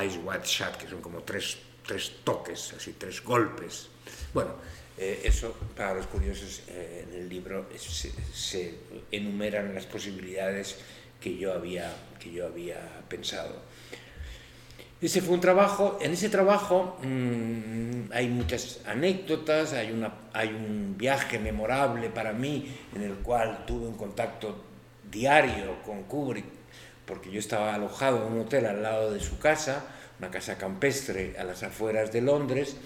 Eyes 0.00 0.20
Wide 0.24 0.44
Shut, 0.44 0.76
que 0.76 0.88
son 0.88 1.02
como 1.02 1.22
tres 1.22 1.58
tres 1.88 2.12
toques, 2.22 2.74
así 2.76 2.94
tres 2.98 3.24
golpes. 3.24 3.88
Bueno, 4.34 4.54
eh, 4.98 5.22
eso 5.24 5.56
para 5.74 5.94
los 5.94 6.06
curiosos 6.06 6.62
eh, 6.68 7.06
en 7.08 7.20
el 7.20 7.28
libro 7.28 7.66
se, 7.76 8.74
enumeran 9.10 9.74
las 9.74 9.86
posibilidades 9.86 10.76
que 11.18 11.36
yo 11.36 11.54
había, 11.54 11.90
que 12.20 12.30
yo 12.30 12.46
había 12.46 12.78
pensado. 13.08 13.62
Ese 15.00 15.22
fue 15.22 15.34
un 15.34 15.40
trabajo, 15.40 15.96
en 16.00 16.12
ese 16.12 16.28
trabajo 16.28 16.98
mm, 17.02 18.10
hay 18.12 18.28
muchas 18.28 18.80
anécdotas, 18.84 19.72
hay, 19.72 19.92
una, 19.92 20.12
hay 20.32 20.48
un 20.48 20.96
viaje 20.98 21.38
memorable 21.38 22.08
para 22.08 22.32
mí 22.32 22.74
en 22.96 23.02
el 23.02 23.14
cual 23.14 23.64
tuve 23.64 23.86
un 23.86 23.96
contacto 23.96 24.64
diario 25.08 25.82
con 25.84 26.02
Kubrick, 26.02 26.46
porque 27.06 27.30
yo 27.30 27.38
estaba 27.38 27.74
alojado 27.74 28.26
en 28.26 28.32
un 28.32 28.40
hotel 28.40 28.66
al 28.66 28.82
lado 28.82 29.12
de 29.12 29.20
su 29.20 29.38
casa, 29.38 29.84
una 30.18 30.32
casa 30.32 30.58
campestre 30.58 31.36
a 31.38 31.44
las 31.44 31.62
afueras 31.62 32.12
de 32.12 32.20
Londres, 32.20 32.76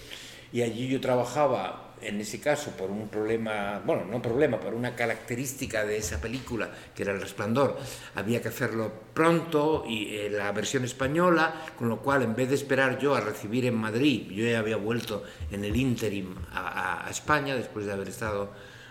y 0.52 0.62
allí 0.62 0.88
yo 0.88 1.00
trabajaba, 1.00 1.94
en 2.02 2.20
ese 2.20 2.40
caso, 2.40 2.72
por 2.72 2.90
un 2.90 3.08
problema, 3.08 3.80
bueno, 3.86 4.04
no 4.04 4.20
problema, 4.20 4.60
por 4.60 4.74
una 4.74 4.94
característica 4.94 5.84
de 5.84 5.96
esa 5.96 6.20
película, 6.20 6.70
que 6.94 7.04
era 7.04 7.12
El 7.12 7.20
Resplandor. 7.20 7.78
Había 8.14 8.42
que 8.42 8.48
hacerlo 8.48 8.92
pronto 9.14 9.84
y 9.88 10.16
eh, 10.16 10.30
la 10.30 10.52
versión 10.52 10.84
española, 10.84 11.54
con 11.78 11.88
lo 11.88 12.00
cual, 12.00 12.22
en 12.22 12.34
vez 12.34 12.50
de 12.50 12.56
esperar 12.56 12.98
yo 12.98 13.14
a 13.14 13.20
recibir 13.20 13.64
en 13.64 13.74
Madrid, 13.74 14.30
yo 14.30 14.44
ya 14.44 14.58
había 14.58 14.76
vuelto 14.76 15.22
en 15.50 15.64
el 15.64 15.74
interim 15.74 16.34
a, 16.52 17.06
España, 17.10 17.54
después 17.54 17.86
de 17.86 17.92
haber 17.92 18.08
estado 18.08 18.50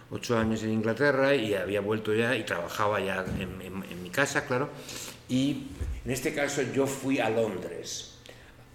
ocho 0.09 0.37
años 0.37 0.63
en 0.63 0.71
Inglaterra, 0.71 1.35
y 1.35 1.53
había 1.53 1.81
vuelto 1.81 2.13
ya 2.13 2.35
y 2.35 2.43
trabajaba 2.43 2.99
ya 2.99 3.23
en, 3.39 3.61
en 3.61 4.03
mi 4.03 4.09
casa, 4.09 4.45
claro. 4.45 4.69
Y 5.29 5.67
en 6.03 6.11
este 6.11 6.33
caso 6.33 6.63
yo 6.73 6.87
fui 6.87 7.19
a 7.19 7.29
Londres 7.29 8.10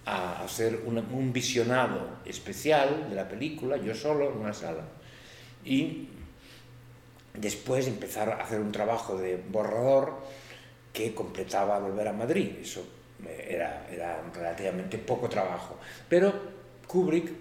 a 0.07 0.41
hacer 0.41 0.83
un 0.85 1.33
visionado 1.33 2.19
especial 2.23 3.09
de 3.09 3.15
la 3.15 3.27
película, 3.27 3.75
yo 3.75 3.93
solo 3.93 4.31
en 4.31 4.37
una 4.37 4.53
sala, 4.53 4.83
y 5.65 6.07
después 7.33 7.87
empezar 7.87 8.29
a 8.29 8.37
hacer 8.37 8.61
un 8.61 8.71
trabajo 8.71 9.17
de 9.17 9.35
borrador 9.35 10.13
que 10.93 11.13
completaba 11.13 11.77
Volver 11.79 12.07
a 12.07 12.13
Madrid. 12.13 12.51
Eso 12.61 12.85
era, 13.27 13.85
era 13.91 14.23
relativamente 14.33 14.97
poco 14.97 15.27
trabajo. 15.27 15.77
Pero 16.07 16.33
Kubrick, 16.87 17.31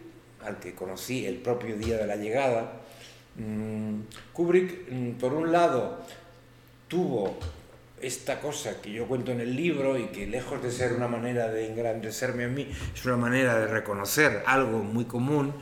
al 0.45 0.59
que 0.59 0.75
conocí 0.75 1.25
el 1.25 1.37
propio 1.37 1.77
día 1.77 1.97
de 1.97 2.07
la 2.07 2.17
llegada, 2.17 2.81
mm, 3.37 4.01
Kubrick, 4.33 4.91
mm, 4.91 5.11
por 5.13 5.33
un 5.33 5.53
lado, 5.53 5.99
tuvo 6.89 7.39
esta 8.07 8.41
cosa 8.41 8.81
que 8.81 8.93
yo 8.93 9.07
cuento 9.07 9.33
en 9.33 9.41
el 9.41 9.55
libro 9.55 9.99
y 9.99 10.07
que 10.07 10.27
lejos 10.27 10.63
de 10.63 10.71
ser 10.71 10.93
una 10.93 11.09
manera 11.09 11.49
de 11.49 11.67
engrandecerme 11.67 12.45
a 12.45 12.49
mí, 12.49 12.69
es 12.95 13.05
una 13.05 13.17
manera 13.17 13.59
de 13.59 13.67
reconocer 13.67 14.43
algo 14.47 14.83
muy 14.83 15.05
común, 15.05 15.53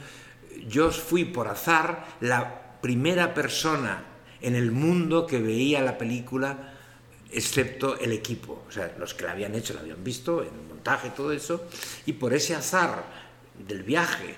yo 0.68 0.90
fui 0.90 1.24
por 1.24 1.48
azar 1.48 2.04
la 2.20 2.78
primera 2.80 3.34
persona 3.34 4.04
en 4.40 4.54
el 4.54 4.70
mundo 4.72 5.26
que 5.26 5.40
veía 5.40 5.80
la 5.80 5.96
película 5.96 6.74
excepto 7.32 7.98
el 7.98 8.12
equipo, 8.12 8.64
o 8.68 8.70
sea, 8.70 8.94
los 8.98 9.14
que 9.14 9.24
la 9.24 9.32
habían 9.32 9.54
hecho, 9.54 9.74
la 9.74 9.80
habían 9.80 10.04
visto 10.04 10.42
en 10.42 10.48
el 10.48 10.68
montaje, 10.68 11.10
todo 11.10 11.32
eso, 11.32 11.66
y 12.06 12.12
por 12.12 12.34
ese 12.34 12.54
azar 12.54 13.04
del 13.66 13.82
viaje 13.82 14.36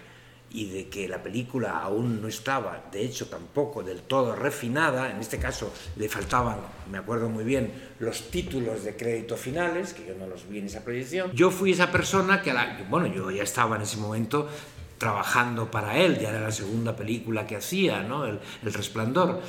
y 0.56 0.70
de 0.70 0.88
que 0.88 1.06
la 1.06 1.22
película 1.22 1.80
aún 1.80 2.22
no 2.22 2.28
estaba, 2.28 2.84
de 2.90 3.04
hecho 3.04 3.28
tampoco 3.28 3.82
del 3.82 4.00
todo 4.00 4.34
refinada, 4.34 5.10
en 5.10 5.18
este 5.18 5.38
caso 5.38 5.70
le 5.96 6.08
faltaban, 6.08 6.56
me 6.90 6.96
acuerdo 6.96 7.28
muy 7.28 7.44
bien, 7.44 7.70
los 7.98 8.30
títulos 8.30 8.82
de 8.82 8.96
crédito 8.96 9.36
finales, 9.36 9.92
que 9.92 10.06
yo 10.06 10.14
no 10.14 10.26
los 10.26 10.48
vi 10.48 10.60
en 10.60 10.66
esa 10.66 10.82
proyección, 10.82 11.30
yo 11.32 11.50
fui 11.50 11.72
esa 11.72 11.92
persona 11.92 12.40
que, 12.40 12.54
bueno, 12.88 13.06
yo 13.06 13.30
ya 13.30 13.42
estaba 13.42 13.76
en 13.76 13.82
ese 13.82 13.98
momento 13.98 14.48
trabajando 14.96 15.70
para 15.70 15.98
él, 15.98 16.18
ya 16.18 16.30
era 16.30 16.40
la 16.40 16.52
segunda 16.52 16.96
película 16.96 17.46
que 17.46 17.56
hacía, 17.56 18.02
¿no? 18.02 18.24
el, 18.24 18.40
el 18.64 18.72
Resplandor, 18.72 19.42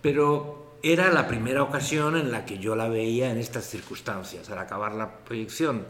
pero 0.00 0.78
era 0.82 1.12
la 1.12 1.28
primera 1.28 1.62
ocasión 1.62 2.16
en 2.16 2.32
la 2.32 2.46
que 2.46 2.58
yo 2.58 2.74
la 2.74 2.88
veía 2.88 3.30
en 3.30 3.36
estas 3.36 3.68
circunstancias, 3.68 4.48
al 4.48 4.58
acabar 4.58 4.94
la 4.94 5.18
proyección 5.18 5.84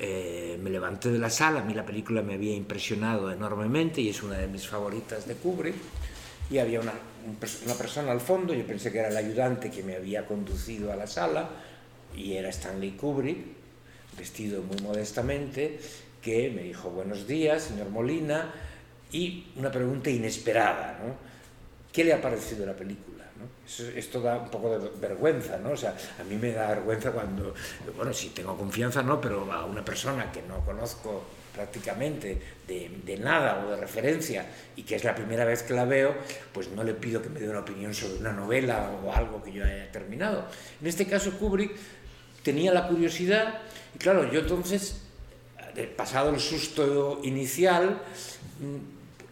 eh, 0.00 0.58
me 0.62 0.70
levanté 0.70 1.10
de 1.10 1.18
la 1.18 1.28
sala, 1.28 1.60
a 1.60 1.64
mí 1.64 1.74
la 1.74 1.84
película 1.84 2.22
me 2.22 2.34
había 2.34 2.54
impresionado 2.54 3.30
enormemente 3.30 4.00
y 4.00 4.08
es 4.08 4.22
una 4.22 4.38
de 4.38 4.46
mis 4.46 4.66
favoritas 4.66 5.28
de 5.28 5.34
Kubrick. 5.34 5.74
Y 6.50 6.58
había 6.58 6.80
una, 6.80 6.94
una 7.64 7.74
persona 7.74 8.10
al 8.10 8.20
fondo, 8.20 8.54
yo 8.54 8.66
pensé 8.66 8.90
que 8.90 8.98
era 8.98 9.08
el 9.08 9.16
ayudante 9.16 9.70
que 9.70 9.82
me 9.82 9.94
había 9.94 10.26
conducido 10.26 10.90
a 10.90 10.96
la 10.96 11.06
sala, 11.06 11.50
y 12.16 12.32
era 12.32 12.48
Stanley 12.48 12.92
Kubrick, 12.92 13.38
vestido 14.18 14.62
muy 14.62 14.78
modestamente, 14.82 15.78
que 16.22 16.50
me 16.50 16.62
dijo 16.62 16.90
buenos 16.90 17.26
días, 17.28 17.62
señor 17.62 17.90
Molina, 17.90 18.52
y 19.12 19.46
una 19.56 19.70
pregunta 19.70 20.10
inesperada, 20.10 20.98
¿no? 21.04 21.14
¿Qué 21.92 22.04
le 22.04 22.12
ha 22.12 22.20
parecido 22.20 22.66
la 22.66 22.74
película? 22.74 23.09
Esto 23.94 24.20
da 24.20 24.38
un 24.38 24.50
poco 24.50 24.78
de 24.78 24.90
vergüenza, 25.00 25.58
¿no? 25.58 25.70
O 25.70 25.76
sea, 25.76 25.96
a 26.18 26.24
mí 26.24 26.36
me 26.36 26.52
da 26.52 26.68
vergüenza 26.68 27.12
cuando, 27.12 27.54
bueno, 27.96 28.12
si 28.12 28.30
tengo 28.30 28.56
confianza, 28.56 29.02
no, 29.02 29.20
pero 29.20 29.50
a 29.52 29.64
una 29.64 29.84
persona 29.84 30.30
que 30.32 30.42
no 30.42 30.64
conozco 30.64 31.24
prácticamente 31.54 32.40
de, 32.66 33.00
de, 33.04 33.16
nada 33.18 33.64
o 33.64 33.70
de 33.70 33.76
referencia 33.76 34.46
y 34.76 34.82
que 34.82 34.96
es 34.96 35.04
la 35.04 35.14
primera 35.14 35.44
vez 35.44 35.62
que 35.62 35.74
la 35.74 35.84
veo, 35.84 36.14
pues 36.52 36.68
no 36.70 36.84
le 36.84 36.94
pido 36.94 37.20
que 37.20 37.28
me 37.28 37.40
dé 37.40 37.48
una 37.48 37.60
opinión 37.60 37.92
sobre 37.92 38.18
una 38.18 38.32
novela 38.32 38.90
o 39.04 39.12
algo 39.12 39.42
que 39.42 39.52
yo 39.52 39.64
haya 39.64 39.90
terminado. 39.90 40.46
En 40.80 40.86
este 40.86 41.06
caso, 41.06 41.38
Kubrick 41.38 41.72
tenía 42.42 42.72
la 42.72 42.88
curiosidad 42.88 43.58
y 43.94 43.98
claro, 43.98 44.30
yo 44.30 44.40
entonces, 44.40 45.02
pasado 45.96 46.30
el 46.30 46.40
susto 46.40 47.20
inicial, 47.22 48.00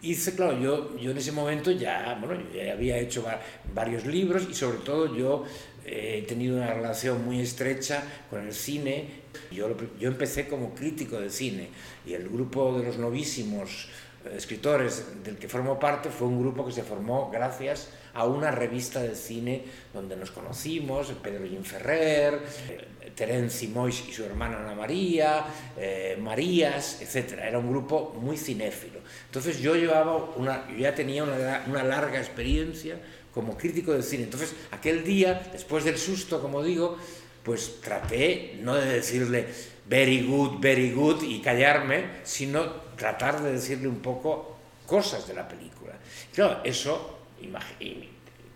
hice, 0.01 0.35
claro, 0.35 0.59
yo, 0.59 0.97
yo 0.97 1.11
en 1.11 1.17
ese 1.17 1.31
momento 1.31 1.71
ya, 1.71 2.17
bueno, 2.19 2.41
ya 2.53 2.73
había 2.73 2.97
hecho 2.97 3.25
varios 3.73 4.05
libros 4.05 4.47
y 4.49 4.53
sobre 4.53 4.79
todo 4.79 5.15
yo 5.15 5.43
eh, 5.85 6.21
he 6.23 6.27
tenido 6.27 6.57
una 6.57 6.73
relación 6.73 7.25
muy 7.25 7.41
estrecha 7.41 8.03
con 8.29 8.45
el 8.45 8.53
cine. 8.53 9.19
Yo, 9.51 9.75
yo 9.99 10.07
empecé 10.07 10.47
como 10.47 10.73
crítico 10.73 11.19
de 11.19 11.29
cine 11.29 11.69
y 12.05 12.13
el 12.13 12.29
grupo 12.29 12.77
de 12.77 12.85
los 12.85 12.97
novísimos 12.97 13.89
eh, 14.25 14.33
escritores 14.35 15.23
del 15.23 15.37
que 15.37 15.47
formo 15.47 15.79
parte 15.79 16.09
fue 16.09 16.27
un 16.27 16.41
grupo 16.41 16.65
que 16.65 16.71
se 16.71 16.83
formó 16.83 17.29
gracias 17.31 17.89
a 18.13 18.25
una 18.25 18.51
revista 18.51 19.01
de 19.01 19.15
cine 19.15 19.63
donde 19.93 20.15
nos 20.15 20.31
conocimos, 20.31 21.13
Pedro 21.23 21.45
Ferrer, 21.63 22.41
eh, 22.69 23.11
Terence 23.15 23.67
Moix 23.67 24.07
y 24.07 24.11
su 24.11 24.23
hermana 24.23 24.59
Ana 24.59 24.75
María, 24.75 25.45
eh, 25.77 26.17
Marías, 26.19 27.01
etc. 27.01 27.39
Era 27.43 27.59
un 27.59 27.69
grupo 27.69 28.13
muy 28.19 28.37
cinéfilo. 28.37 28.99
Entonces 29.29 29.59
yo 29.59 29.75
llevaba 29.75 30.15
una, 30.35 30.67
yo 30.69 30.77
ya 30.77 30.95
tenía 30.95 31.23
una, 31.23 31.63
una 31.67 31.83
larga 31.83 32.17
experiencia 32.17 32.99
como 33.31 33.55
crítico 33.55 33.93
de 33.93 34.01
cine. 34.01 34.23
Entonces 34.23 34.55
aquel 34.71 35.03
día, 35.03 35.49
después 35.53 35.83
del 35.83 35.99
susto, 35.99 36.41
como 36.41 36.63
digo, 36.63 36.97
pues 37.43 37.79
traté 37.79 38.57
no 38.61 38.75
de 38.75 38.85
decirle 38.85 39.47
very 39.87 40.25
good, 40.25 40.59
very 40.59 40.91
good 40.91 41.23
y 41.23 41.41
callarme, 41.41 42.21
sino 42.23 42.65
tratar 42.95 43.41
de 43.41 43.53
decirle 43.53 43.87
un 43.87 43.99
poco 43.99 44.57
cosas 44.85 45.27
de 45.27 45.33
la 45.33 45.47
película. 45.47 45.93
Claro, 46.33 46.61
eso, 46.63 47.19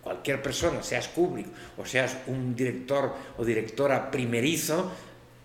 cualquier 0.02 0.42
persona, 0.42 0.82
seas 0.82 1.08
Kubrick 1.08 1.46
o 1.78 1.86
seas 1.86 2.18
un 2.26 2.54
director 2.54 3.14
o 3.38 3.44
directora 3.44 4.10
primerizo, 4.10 4.92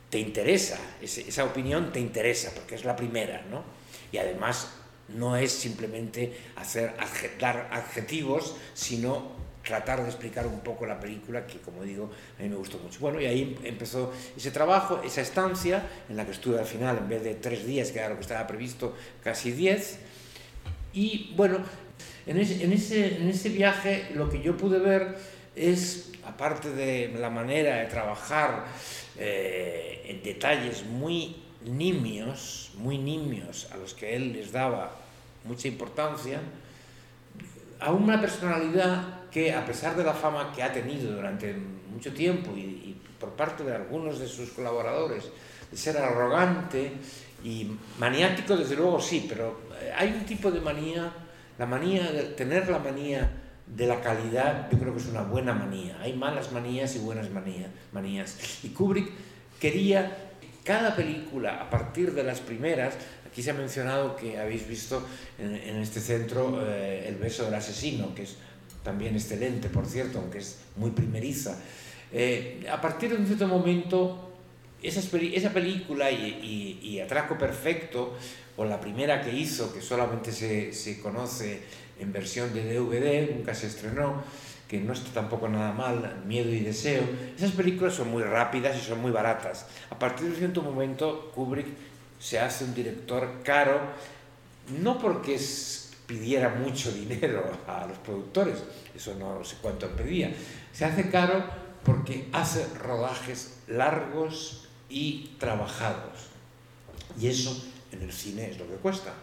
te 0.10 0.18
interesa, 0.18 0.80
esa 1.02 1.46
opinión 1.46 1.92
te 1.92 2.00
interesa, 2.00 2.52
porque 2.56 2.76
es 2.76 2.84
la 2.84 2.96
primera, 2.96 3.46
¿no? 3.50 3.64
Y 4.12 4.18
además 4.18 4.74
no 5.16 5.36
es 5.36 5.52
simplemente 5.52 6.34
hacer, 6.56 6.94
dar 7.40 7.70
adjetivos, 7.72 8.56
sino 8.74 9.40
tratar 9.64 10.02
de 10.02 10.10
explicar 10.10 10.48
un 10.48 10.62
poco 10.62 10.86
la 10.86 11.00
película, 11.00 11.46
que 11.46 11.60
como 11.60 11.84
digo, 11.84 12.10
a 12.40 12.42
mí 12.42 12.50
me 12.50 12.56
gustó 12.56 12.78
mucho. 12.80 13.00
Bueno, 13.00 13.20
y 13.22 13.26
ahí 13.26 13.58
empezó 13.64 14.12
ese 14.36 14.52
trabajo, 14.52 15.02
esa 15.04 15.22
estancia, 15.22 15.84
en 16.10 16.18
la 16.18 16.26
que 16.26 16.32
estuve 16.32 16.60
al 16.60 16.66
final, 16.66 16.98
en 16.98 17.10
vez 17.10 17.24
de 17.24 17.36
tres 17.36 17.66
días, 17.66 17.92
que 17.92 18.00
era 18.00 18.10
lo 18.10 18.16
que 18.16 18.22
estaba 18.22 18.48
previsto, 18.48 18.96
casi 19.24 19.52
diez. 19.52 20.00
Y 20.94 21.34
bueno, 21.36 21.60
en 22.26 22.40
ese 22.40 23.50
viaje 23.50 24.08
lo 24.16 24.30
que 24.30 24.42
yo 24.42 24.58
pude 24.58 24.80
ver 24.80 25.16
es, 25.56 26.12
aparte 26.26 26.72
de 26.72 27.14
la 27.20 27.30
manera 27.30 27.78
de 27.78 27.86
trabajar 27.86 28.66
eh, 29.18 30.02
en 30.06 30.24
detalles 30.24 30.84
muy 30.86 31.36
nimios, 31.70 32.72
muy 32.78 32.98
nimios, 32.98 33.70
a 33.72 33.78
los 33.78 33.94
que 33.94 34.16
él 34.16 34.34
les 34.34 34.52
daba 34.52 34.92
mucha 35.46 35.68
importancia, 35.68 36.40
a 37.80 37.92
una 37.92 38.20
personalidad 38.20 39.30
que, 39.30 39.54
a 39.54 39.66
pesar 39.66 39.96
de 39.96 40.04
la 40.04 40.14
fama 40.14 40.52
que 40.54 40.64
ha 40.64 40.74
tenido 40.74 41.14
durante 41.14 41.56
mucho 41.94 42.14
tiempo 42.14 42.52
y, 42.56 42.98
por 43.20 43.32
parte 43.32 43.64
de 43.64 43.76
algunos 43.76 44.20
de 44.20 44.28
sus 44.28 44.52
colaboradores, 44.52 45.26
de 45.70 45.78
ser 45.78 45.98
arrogante 45.98 46.94
y 47.44 47.70
maniático, 48.00 48.56
desde 48.56 48.76
luego 48.76 49.02
sí, 49.02 49.26
pero 49.28 49.60
eh, 49.82 49.92
hay 49.96 50.14
un 50.14 50.26
tipo 50.26 50.50
de 50.50 50.62
manía, 50.62 51.12
la 51.58 51.66
manía 51.66 52.12
de 52.12 52.24
tener 52.24 52.70
la 52.70 52.80
manía 52.80 53.30
de 53.68 53.88
la 53.88 54.00
calidad, 54.02 54.70
yo 54.72 54.80
creo 54.80 54.94
que 54.94 55.00
es 55.00 55.08
una 55.08 55.24
buena 55.24 55.54
manía. 55.54 56.00
Hay 56.02 56.14
malas 56.14 56.52
manías 56.52 56.96
y 56.96 57.00
buenas 57.00 57.28
manías. 57.30 58.64
Y 58.64 58.70
Kubrick 58.70 59.12
quería 59.60 60.29
cada 60.64 60.96
película, 60.96 61.62
a 61.62 61.70
partir 61.70 62.14
de 62.14 62.24
las 62.24 62.40
primeras, 62.40 62.96
Aquí 63.30 63.44
se 63.44 63.52
ha 63.52 63.54
mencionado 63.54 64.16
que 64.16 64.40
habéis 64.40 64.68
visto 64.68 65.08
en, 65.38 65.54
este 65.78 66.00
centro 66.00 66.66
eh, 66.66 67.08
El 67.08 67.16
beso 67.16 67.46
del 67.46 67.54
asesino, 67.54 68.16
que 68.16 68.24
es 68.24 68.38
también 68.84 69.14
excelente, 69.14 69.70
por 69.70 69.86
cierto, 69.86 70.18
aunque 70.18 70.40
es 70.40 70.58
muy 70.78 70.90
primeriza. 70.92 71.60
Eh, 72.12 72.66
a 72.72 72.82
partir 72.82 73.12
de 73.12 73.18
un 73.18 73.28
cierto 73.28 73.48
momento, 73.48 74.32
esa, 74.82 75.00
esa 75.16 75.54
película 75.54 76.10
y, 76.10 76.80
y, 76.82 77.00
Atraco 77.00 77.38
Perfecto, 77.38 78.18
o 78.58 78.66
la 78.66 78.82
primera 78.82 79.22
que 79.22 79.32
hizo, 79.32 79.72
que 79.72 79.82
solamente 79.82 80.32
se, 80.32 80.74
se 80.74 81.00
conoce 81.00 81.62
en 82.00 82.12
versión 82.12 82.52
de 82.52 82.74
DVD, 82.74 83.36
nunca 83.36 83.54
se 83.54 83.68
estrenó, 83.68 84.24
que 84.70 84.80
no 84.80 84.94
está 84.94 85.10
tampoco 85.10 85.50
nada 85.50 85.74
mal, 85.74 86.22
Miedo 86.28 86.54
y 86.54 86.60
Deseo, 86.60 87.02
esas 87.36 87.54
películas 87.54 87.96
son 87.96 88.12
muy 88.12 88.22
rápidas 88.22 88.78
y 88.78 88.82
son 88.82 89.02
muy 89.02 89.10
baratas. 89.10 89.66
A 89.90 89.98
partir 89.98 90.30
de 90.30 90.38
cierto 90.38 90.62
momento, 90.62 91.32
Kubrick 91.34 91.66
se 92.20 92.40
hace 92.40 92.66
un 92.66 92.76
director 92.76 93.42
caro, 93.44 93.82
no 94.80 95.00
porque 95.00 95.40
pidiera 96.06 96.50
mucho 96.50 96.92
dinero 96.94 97.52
a 97.68 97.88
los 97.88 97.98
productores, 97.98 98.64
eso 98.96 99.16
no 99.16 99.44
sé 99.44 99.58
cuánto 99.60 99.88
pedía, 99.88 100.32
se 100.72 100.86
hace 100.86 101.10
caro 101.10 101.44
porque 101.84 102.28
hace 102.32 102.68
rodajes 102.78 103.62
largos 103.68 104.68
y 104.88 105.32
trabajados. 105.40 106.30
Y 107.20 107.28
eso 107.28 107.66
en 107.92 108.04
el 108.04 108.14
cine 108.14 108.52
es 108.52 108.60
lo 108.60 108.68
que 108.68 108.76
cuesta. 108.76 109.14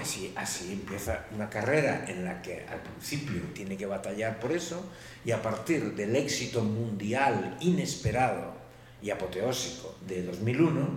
Así, 0.00 0.32
así 0.36 0.72
empieza 0.72 1.26
una 1.34 1.48
carrera 1.48 2.04
en 2.08 2.24
la 2.24 2.42
que 2.42 2.66
al 2.68 2.80
principio 2.80 3.40
tiene 3.54 3.76
que 3.76 3.86
batallar 3.86 4.38
por 4.38 4.52
eso 4.52 4.84
y 5.24 5.30
a 5.30 5.42
partir 5.42 5.94
del 5.94 6.16
éxito 6.16 6.62
mundial 6.62 7.56
inesperado 7.60 8.54
y 9.02 9.10
apoteósico 9.10 9.96
de 10.06 10.24
2001, 10.24 10.88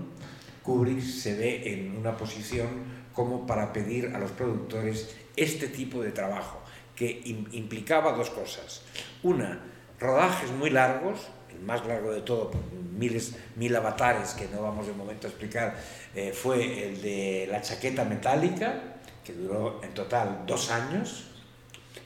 Kubrick 0.64 1.02
se 1.02 1.36
ve 1.36 1.74
en 1.74 1.98
una 1.98 2.16
posición 2.18 2.68
como 3.14 3.46
para 3.46 3.74
pedir 3.74 4.14
a 4.16 4.20
los 4.20 4.32
productores 4.32 5.16
este 5.36 5.68
tipo 5.68 6.02
de 6.02 6.12
trabajo, 6.12 6.62
que 6.96 7.22
implicaba 7.52 8.14
dos 8.14 8.30
cosas. 8.30 8.82
Una, 9.24 9.62
rodajes 10.00 10.52
muy 10.52 10.70
largos, 10.70 11.28
el 11.58 11.66
más 11.66 11.86
largo 11.86 12.12
de 12.12 12.22
todo, 12.22 12.52
miles, 12.98 13.36
mil 13.56 13.76
avatares 13.76 14.34
que 14.34 14.48
no 14.48 14.62
vamos 14.62 14.88
de 14.88 14.94
momento 14.94 15.28
a 15.28 15.30
explicar, 15.30 15.78
eh, 16.16 16.32
fue 16.34 16.90
el 16.90 17.02
de 17.02 17.48
la 17.52 17.62
chaqueta 17.62 18.04
metálica, 18.04 18.82
que 19.24 19.34
duró 19.34 19.82
en 19.84 19.94
total 19.94 20.44
dos 20.46 20.72
años, 20.72 21.26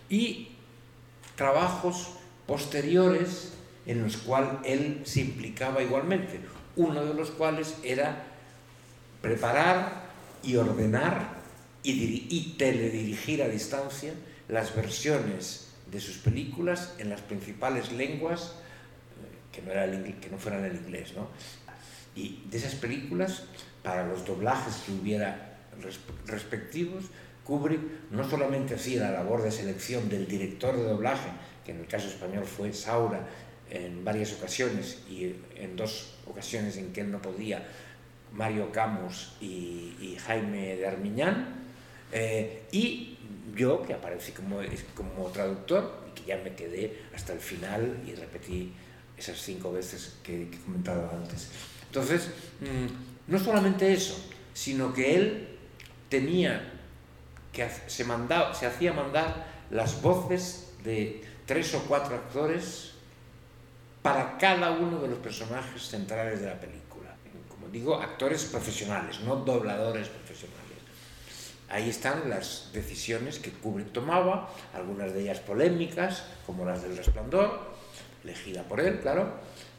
y 0.09 0.49
trabajos 1.35 2.09
posteriores 2.45 3.53
en 3.85 4.03
los 4.03 4.17
cuales 4.17 4.51
él 4.63 5.01
se 5.05 5.21
implicaba 5.21 5.81
igualmente, 5.81 6.39
uno 6.75 7.05
de 7.05 7.13
los 7.13 7.31
cuales 7.31 7.75
era 7.83 8.23
preparar 9.21 10.09
y 10.43 10.55
ordenar 10.55 11.41
y, 11.83 12.55
teledirigir 12.57 13.41
a 13.41 13.47
distancia 13.47 14.13
las 14.47 14.75
versiones 14.75 15.69
de 15.91 15.99
sus 15.99 16.17
películas 16.17 16.93
en 16.99 17.09
las 17.09 17.21
principales 17.21 17.91
lenguas 17.91 18.55
que 19.51 19.61
no, 19.61 19.71
era 19.71 19.85
que 20.19 20.29
no 20.29 20.37
fueran 20.37 20.65
el 20.65 20.75
inglés. 20.75 21.13
¿no? 21.15 21.27
Y 22.15 22.43
de 22.49 22.57
esas 22.57 22.75
películas, 22.75 23.43
para 23.83 24.05
los 24.05 24.25
doblajes 24.25 24.83
que 24.85 24.91
hubiera 24.91 25.57
respectivos, 26.25 27.05
Kubrick 27.43 27.81
no 28.11 28.29
solamente 28.29 28.75
hacía 28.75 29.01
la 29.01 29.11
labor 29.11 29.41
de 29.41 29.51
selección 29.51 30.09
del 30.09 30.27
director 30.27 30.75
de 30.75 30.83
doblaje, 30.83 31.29
que 31.65 31.71
en 31.71 31.79
el 31.79 31.87
caso 31.87 32.07
español 32.07 32.45
fue 32.45 32.71
Saura 32.73 33.27
en 33.69 34.03
varias 34.03 34.33
ocasiones 34.33 35.03
y 35.09 35.35
en 35.55 35.75
dos 35.75 36.15
ocasiones 36.27 36.77
en 36.77 36.91
que 36.91 37.01
él 37.01 37.11
no 37.11 37.21
podía 37.21 37.65
Mario 38.33 38.71
Camus 38.71 39.33
y, 39.41 40.17
Jaime 40.25 40.77
de 40.77 40.87
Armiñán, 40.87 41.61
eh, 42.11 42.63
y 42.71 43.17
yo, 43.55 43.81
que 43.81 43.93
aparecí 43.93 44.31
como, 44.31 44.59
como 44.93 45.25
traductor, 45.31 46.05
y 46.09 46.19
que 46.19 46.27
ya 46.27 46.37
me 46.37 46.53
quedé 46.53 47.01
hasta 47.13 47.33
el 47.33 47.39
final 47.39 48.01
y 48.05 48.13
repetí 48.13 48.73
esas 49.21 49.41
cinco 49.41 49.71
veces 49.71 50.17
que, 50.23 50.43
he 50.43 50.60
comentado 50.65 51.10
antes. 51.12 51.49
Entonces, 51.88 52.27
mm, 52.60 53.31
no 53.31 53.39
solamente 53.39 53.93
eso, 53.93 54.15
sino 54.53 54.93
que 54.93 55.15
él 55.15 55.57
tenía 56.10 56.73
que 57.53 57.69
se, 57.88 58.03
mandaba, 58.03 58.53
se 58.53 58.65
hacía 58.65 58.93
mandar 58.93 59.47
las 59.69 60.01
voces 60.01 60.73
de 60.84 61.23
tres 61.45 61.73
o 61.75 61.79
cuatro 61.84 62.15
actores 62.15 62.91
para 64.01 64.38
cada 64.38 64.71
uno 64.71 64.99
de 64.99 65.07
los 65.07 65.19
personajes 65.19 65.84
centrales 65.84 66.41
de 66.41 66.47
la 66.47 66.60
película 66.60 66.81
digo 67.71 67.95
actores 67.95 68.45
profesionales, 68.45 69.21
no 69.21 69.38
dobladores 69.38 70.10
profesionales. 70.10 70.60
Ahí 71.69 71.89
están 71.89 72.29
las 72.29 72.69
decisiones 72.73 73.39
que 73.39 73.51
Kubrick 73.51 73.93
tomaba, 73.93 74.49
algunas 74.73 75.13
de 75.13 75.21
ellas 75.21 75.39
polémicas, 75.39 76.25
como 76.45 76.65
las 76.65 76.81
del 76.81 76.97
resplandor, 76.97 77.70
elegida 78.23 78.63
por 78.63 78.79
él, 78.79 78.99
claro, 78.99 79.34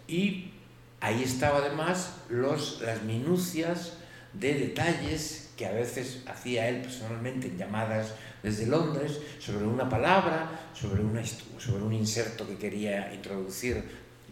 y 0.08 0.52
ahí 1.00 1.22
estaba 1.22 1.58
además 1.58 2.16
los, 2.28 2.80
las 2.80 3.02
minucias 3.02 3.94
de 4.32 4.54
detalles 4.54 5.50
que 5.56 5.66
a 5.66 5.72
veces 5.72 6.22
hacía 6.26 6.68
él 6.68 6.80
personalmente 6.80 7.48
en 7.48 7.58
llamadas 7.58 8.14
desde 8.42 8.66
Londres 8.66 9.20
sobre 9.38 9.66
una 9.66 9.88
palabra, 9.88 10.70
sobre, 10.74 11.02
una, 11.02 11.22
sobre 11.58 11.82
un 11.82 11.92
inserto 11.92 12.46
que 12.46 12.56
quería 12.56 13.12
introducir, 13.14 13.84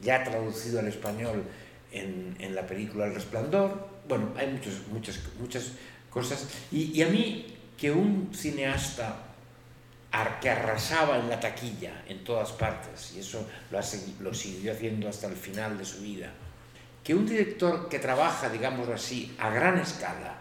ya 0.03 0.25
traducido 0.25 0.81
al 0.81 0.89
español 0.89 1.45
en, 1.93 2.55
la 2.55 2.67
película 2.67 3.07
El 3.07 3.15
Resplandor. 3.15 3.89
Bueno, 4.09 4.33
hay 4.37 4.49
muchas, 4.49 4.75
muchas, 4.91 5.21
muchas 5.39 5.73
cosas. 6.11 6.49
Y, 6.73 7.01
a 7.03 7.09
mí, 7.09 7.55
que 7.77 7.91
un 7.91 8.31
cineasta 8.35 9.30
que 10.41 10.51
arrasaba 10.51 11.19
en 11.19 11.29
la 11.29 11.39
taquilla 11.39 12.03
en 12.09 12.25
todas 12.25 12.53
partes, 12.53 13.13
y 13.15 13.21
eso 13.21 13.47
lo, 13.71 14.35
siguió 14.35 14.73
haciendo 14.73 15.09
hasta 15.09 15.29
el 15.29 15.37
final 15.37 15.79
de 15.79 15.85
su 15.85 16.03
vida, 16.03 16.31
que 17.05 17.15
un 17.15 17.27
director 17.27 17.89
que 17.89 17.99
trabaja, 17.99 18.49
digámoslo 18.49 18.95
así, 18.95 19.35
a 19.39 19.51
gran 19.51 19.79
escala, 19.79 20.37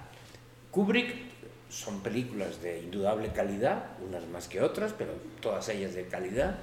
Kubrick 0.72 1.30
son 1.70 2.02
películas 2.02 2.62
de 2.62 2.80
indudable 2.80 3.32
calidad, 3.32 3.92
unas 4.06 4.26
más 4.28 4.48
que 4.48 4.62
otras, 4.62 4.94
pero 4.98 5.14
todas 5.40 5.70
ellas 5.70 5.94
de 5.94 6.08
calidad, 6.08 6.58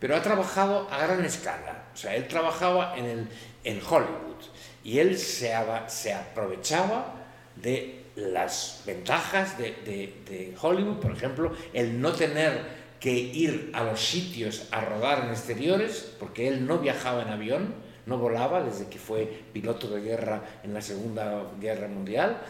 pero 0.00 0.16
ha 0.16 0.22
trabajado 0.22 0.88
a 0.90 0.98
gran 1.06 1.24
escala. 1.24 1.84
O 1.94 1.96
sea, 1.96 2.16
él 2.16 2.26
trabajaba 2.26 2.96
en, 2.96 3.04
el, 3.04 3.28
en 3.62 3.80
Hollywood 3.80 4.42
y 4.82 4.98
él 4.98 5.16
se 5.18 5.54
aprovechaba 5.54 7.14
de 7.56 8.03
las 8.16 8.82
ventajas 8.86 9.58
de, 9.58 10.54
Hollywood, 10.60 11.00
por 11.00 11.12
ejemplo, 11.12 11.52
el 11.72 12.00
no 12.00 12.12
tener 12.12 12.84
que 13.00 13.12
ir 13.12 13.70
a 13.74 13.84
los 13.84 14.00
sitios 14.00 14.68
a 14.70 14.80
rodar 14.80 15.24
en 15.24 15.30
exteriores, 15.30 16.14
porque 16.18 16.48
él 16.48 16.66
no 16.66 16.78
viajaba 16.78 17.22
en 17.22 17.28
avión, 17.28 17.74
no 18.06 18.18
volaba 18.18 18.62
desde 18.62 18.86
que 18.86 18.98
fue 18.98 19.42
piloto 19.52 19.88
de 19.88 20.00
guerra 20.00 20.42
en 20.62 20.74
la 20.74 20.80
Segunda 20.80 21.50
Guerra 21.60 21.88
Mundial. 21.88 22.40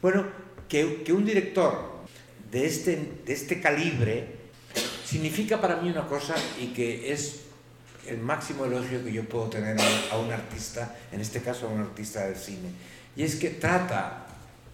Bueno, 0.00 0.26
que, 0.68 1.02
que 1.02 1.12
un 1.12 1.24
director 1.24 1.94
de 2.50 2.66
este, 2.66 2.96
de 3.24 3.32
este 3.32 3.60
calibre 3.60 4.26
significa 5.04 5.60
para 5.60 5.76
mí 5.76 5.90
una 5.90 6.06
cosa 6.06 6.34
y 6.60 6.68
que 6.68 7.12
es 7.12 7.42
el 8.06 8.18
máximo 8.18 8.64
elogio 8.64 9.04
que 9.04 9.12
yo 9.12 9.24
puedo 9.24 9.48
tener 9.48 9.76
a 10.10 10.18
un 10.18 10.32
artista, 10.32 10.96
en 11.12 11.20
este 11.20 11.40
caso 11.40 11.66
a 11.66 11.70
un 11.70 11.80
artista 11.80 12.26
del 12.26 12.36
cine, 12.36 12.70
y 13.16 13.22
es 13.22 13.36
que 13.36 13.50
trata 13.50 14.23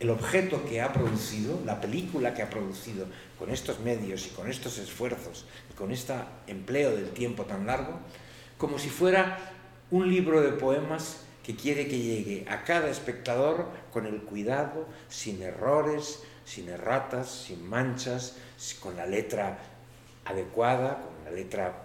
el 0.00 0.08
objeto 0.08 0.64
que 0.64 0.80
ha 0.80 0.92
producido, 0.92 1.60
la 1.66 1.80
película 1.80 2.32
que 2.32 2.42
ha 2.42 2.48
producido 2.48 3.06
con 3.38 3.50
estos 3.50 3.80
medios 3.80 4.26
y 4.26 4.30
con 4.30 4.50
estos 4.50 4.78
esfuerzos 4.78 5.44
y 5.70 5.74
con 5.74 5.92
este 5.92 6.14
empleo 6.46 6.90
del 6.90 7.10
tiempo 7.10 7.44
tan 7.44 7.66
largo, 7.66 8.00
como 8.56 8.78
si 8.78 8.88
fuera 8.88 9.38
un 9.90 10.08
libro 10.08 10.40
de 10.40 10.52
poemas 10.52 11.18
que 11.44 11.54
quiere 11.54 11.86
que 11.86 11.98
llegue 11.98 12.46
a 12.48 12.64
cada 12.64 12.88
espectador 12.88 13.68
con 13.92 14.06
el 14.06 14.22
cuidado, 14.22 14.86
sin 15.08 15.42
errores, 15.42 16.22
sin 16.46 16.68
erratas, 16.70 17.30
sin 17.30 17.68
manchas, 17.68 18.36
con 18.80 18.96
la 18.96 19.06
letra 19.06 19.58
adecuada, 20.24 21.02
con 21.02 21.24
la 21.24 21.30
letra 21.30 21.82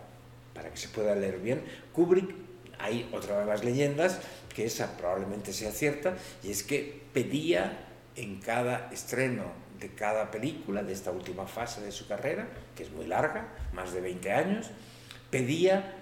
para 0.53 0.69
que 0.69 0.77
se 0.77 0.87
pueda 0.87 1.15
leer 1.15 1.39
bien. 1.39 1.63
Kubrick, 1.93 2.33
hay 2.79 3.09
otra 3.13 3.41
de 3.41 3.45
las 3.45 3.63
leyendas, 3.63 4.19
que 4.53 4.65
esa 4.65 4.95
probablemente 4.97 5.51
sea 5.51 5.71
cierta, 5.71 6.15
y 6.43 6.51
es 6.51 6.63
que 6.63 7.03
pedía 7.13 7.84
en 8.15 8.39
cada 8.39 8.89
estreno 8.91 9.43
de 9.79 9.89
cada 9.93 10.31
película, 10.31 10.83
de 10.83 10.93
esta 10.93 11.11
última 11.11 11.47
fase 11.47 11.81
de 11.81 11.91
su 11.91 12.07
carrera, 12.07 12.47
que 12.75 12.83
es 12.83 12.91
muy 12.91 13.07
larga, 13.07 13.47
más 13.73 13.93
de 13.93 14.01
20 14.01 14.31
años, 14.31 14.67
pedía 15.29 15.93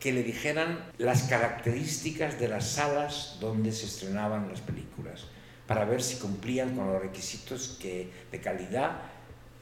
que 0.00 0.12
le 0.12 0.22
dijeran 0.22 0.90
las 0.98 1.24
características 1.24 2.40
de 2.40 2.48
las 2.48 2.70
salas 2.70 3.36
donde 3.40 3.70
se 3.70 3.86
estrenaban 3.86 4.48
las 4.48 4.60
películas, 4.60 5.26
para 5.66 5.84
ver 5.84 6.02
si 6.02 6.16
cumplían 6.16 6.74
con 6.74 6.86
los 6.92 7.00
requisitos 7.00 7.78
que, 7.80 8.10
de 8.32 8.40
calidad, 8.40 9.02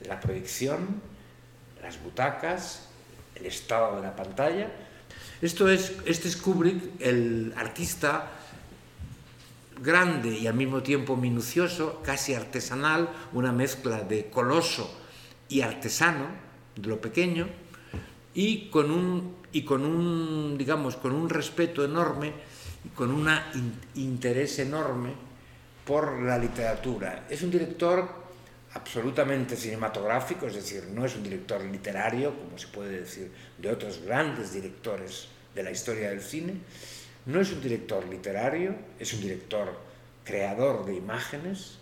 la 0.06 0.20
proyección, 0.20 1.02
las 1.82 2.02
butacas, 2.02 2.88
el 3.34 3.46
estado 3.46 3.96
de 3.96 4.02
la 4.02 4.16
pantalla. 4.16 4.70
Esto 5.42 5.68
es, 5.68 5.92
este 6.06 6.28
es 6.28 6.36
Kubrick, 6.36 7.00
el 7.00 7.52
artista 7.56 8.30
grande 9.82 10.30
y 10.30 10.46
al 10.46 10.54
mismo 10.54 10.82
tiempo 10.82 11.16
minucioso, 11.16 12.02
casi 12.04 12.34
artesanal, 12.34 13.08
una 13.32 13.52
mezcla 13.52 14.02
de 14.02 14.30
coloso 14.30 14.98
y 15.48 15.60
artesano, 15.60 16.26
de 16.76 16.88
lo 16.88 17.00
pequeño, 17.00 17.48
y 18.34 18.68
con 18.70 18.90
un, 18.90 19.36
y 19.52 19.62
con 19.62 19.84
un 19.84 20.56
digamos, 20.58 20.96
con 20.96 21.12
un 21.12 21.28
respeto 21.28 21.84
enorme 21.84 22.32
y 22.84 22.88
con 22.90 23.10
un 23.10 23.28
interés 23.94 24.58
enorme 24.58 25.12
por 25.84 26.20
la 26.22 26.38
literatura. 26.38 27.26
Es 27.28 27.42
un 27.42 27.50
director 27.50 28.28
absolutamente 28.74 29.56
cinematográfico, 29.56 30.46
es 30.46 30.54
decir, 30.54 30.84
no 30.92 31.06
es 31.06 31.16
un 31.16 31.22
director 31.22 31.64
literario, 31.64 32.34
como 32.38 32.58
se 32.58 32.68
puede 32.68 33.00
decir 33.00 33.32
de 33.56 33.70
otros 33.70 34.02
grandes 34.04 34.52
directores 34.52 35.28
de 35.54 35.62
la 35.62 35.70
historia 35.70 36.10
del 36.10 36.20
cine, 36.20 36.60
no 37.28 37.42
es 37.42 37.52
un 37.52 37.60
director 37.60 38.08
literario, 38.08 38.74
es 38.98 39.12
un 39.12 39.20
director 39.20 39.78
creador 40.24 40.86
de 40.86 40.94
imágenes 40.94 41.76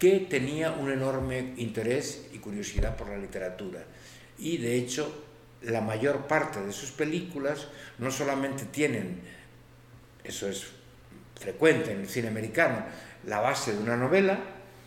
que 0.00 0.18
tenía 0.18 0.72
un 0.72 0.90
enorme 0.90 1.54
interés 1.58 2.26
y 2.32 2.38
curiosidad 2.38 2.96
por 2.96 3.08
la 3.08 3.16
literatura. 3.16 3.84
Y 4.36 4.58
de 4.58 4.74
hecho, 4.74 5.26
la 5.62 5.80
mayor 5.80 6.26
parte 6.26 6.60
de 6.60 6.72
sus 6.72 6.90
películas 6.90 7.68
no 7.98 8.10
solamente 8.10 8.64
tienen, 8.64 9.20
eso 10.24 10.48
es 10.48 10.66
frecuente 11.38 11.92
en 11.92 12.00
el 12.00 12.08
cine 12.08 12.26
americano, 12.26 12.84
la 13.26 13.38
base 13.38 13.74
de 13.74 13.78
una 13.78 13.96
novela, 13.96 14.40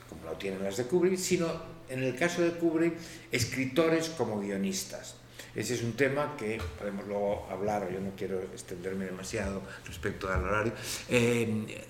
como 0.10 0.26
lo 0.26 0.34
tienen 0.34 0.65
las 0.65 0.76
de 0.76 0.84
Kubrick, 0.84 1.17
sino 1.17 1.50
en 1.88 2.04
el 2.04 2.13
caso 2.17 2.41
de 2.41 2.52
Kubrick, 2.52 2.95
escritores 3.32 4.10
como 4.10 4.41
guionistas. 4.41 5.15
Ese 5.57 5.73
es 5.73 5.81
un 5.81 5.93
tema 5.93 6.35
que 6.37 6.61
podemos 6.77 7.07
luego 7.07 7.47
hablar, 7.51 7.89
yo 7.91 7.99
no 7.99 8.11
quiero 8.15 8.39
extenderme 8.39 9.05
demasiado 9.05 9.63
respecto 9.85 10.31
al 10.31 10.43
horario. 10.43 10.71
Eh, 11.09 11.83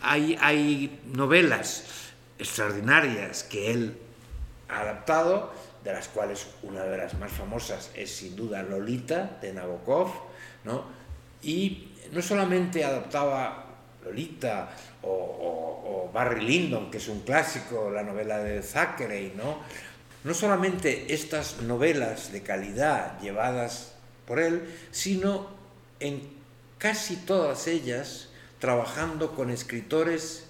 hay, 0.00 0.36
hay 0.40 1.00
novelas 1.12 1.84
extraordinarias 2.38 3.44
que 3.44 3.70
él 3.70 3.98
ha 4.70 4.80
adaptado, 4.80 5.52
de 5.84 5.92
las 5.92 6.08
cuales 6.08 6.46
una 6.62 6.82
de 6.84 6.96
las 6.96 7.14
más 7.18 7.30
famosas 7.30 7.90
es 7.94 8.10
sin 8.10 8.34
duda 8.34 8.62
Lolita 8.62 9.38
de 9.42 9.52
Nabokov, 9.52 10.10
¿no? 10.64 10.84
y 11.42 11.88
no 12.12 12.22
solamente 12.22 12.84
adaptaba 12.84 13.66
Lolita 14.04 14.70
o, 15.02 16.10
Barry 16.12 16.44
Lyndon, 16.44 16.90
que 16.90 16.98
es 16.98 17.06
un 17.08 17.20
clásico, 17.20 17.88
la 17.88 18.02
novela 18.02 18.38
de 18.38 18.60
Thackeray, 18.62 19.34
¿no? 19.36 19.60
No 20.24 20.34
solamente 20.34 21.14
estas 21.14 21.62
novelas 21.62 22.32
de 22.32 22.42
calidad 22.42 23.18
llevadas 23.20 23.94
por 24.26 24.38
él, 24.38 24.62
sino 24.90 25.48
en 25.98 26.20
casi 26.78 27.16
todas 27.16 27.66
ellas 27.66 28.28
trabajando 28.58 29.34
con 29.34 29.50
escritores 29.50 30.44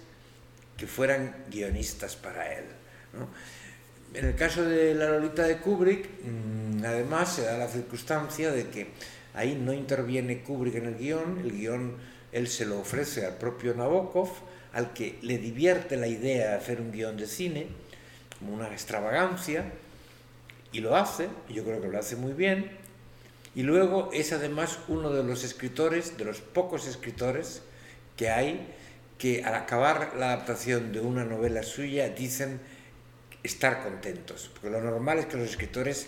que 0.76 0.86
fueran 0.86 1.44
guionistas 1.50 2.16
para 2.16 2.52
él. 2.52 2.64
En 4.14 4.24
el 4.24 4.34
caso 4.34 4.64
de 4.64 4.94
La 4.94 5.08
Lolita 5.08 5.44
de 5.44 5.58
Kubrick, 5.58 6.08
mm, 6.24 6.84
además 6.84 7.34
se 7.34 7.42
da 7.42 7.56
la 7.56 7.68
circunstancia 7.68 8.50
de 8.50 8.68
que 8.68 8.88
ahí 9.34 9.54
no 9.54 9.72
interviene 9.72 10.42
Kubrick 10.42 10.76
en 10.76 10.86
el 10.86 10.96
guion, 10.96 11.38
el 11.44 11.52
guion 11.52 11.96
él 12.32 12.48
se 12.48 12.64
lo 12.64 12.80
ofrece 12.80 13.26
al 13.26 13.36
propio 13.36 13.74
Nabokov, 13.74 14.30
al 14.72 14.92
que 14.92 15.18
le 15.22 15.38
divierte 15.38 15.96
la 15.96 16.06
idea 16.06 16.50
de 16.50 16.56
hacer 16.56 16.80
un 16.80 16.92
guion 16.92 17.16
de 17.16 17.26
cine, 17.26 17.66
como 18.40 18.54
una 18.54 18.68
extravagancia, 18.68 19.64
y 20.72 20.80
lo 20.80 20.96
hace, 20.96 21.28
y 21.48 21.54
yo 21.54 21.64
creo 21.64 21.80
que 21.80 21.88
lo 21.88 21.98
hace 21.98 22.16
muy 22.16 22.32
bien, 22.32 22.70
y 23.54 23.62
luego 23.62 24.10
es 24.12 24.32
además 24.32 24.78
uno 24.88 25.10
de 25.10 25.22
los 25.22 25.44
escritores, 25.44 26.16
de 26.16 26.24
los 26.24 26.40
pocos 26.40 26.86
escritores 26.86 27.62
que 28.16 28.30
hay, 28.30 28.66
que 29.18 29.44
al 29.44 29.54
acabar 29.54 30.14
la 30.16 30.32
adaptación 30.32 30.92
de 30.92 31.00
una 31.00 31.24
novela 31.24 31.62
suya 31.62 32.08
dicen 32.08 32.60
estar 33.42 33.82
contentos, 33.82 34.50
porque 34.52 34.70
lo 34.70 34.80
normal 34.80 35.18
es 35.18 35.26
que 35.26 35.36
los 35.36 35.50
escritores 35.50 36.06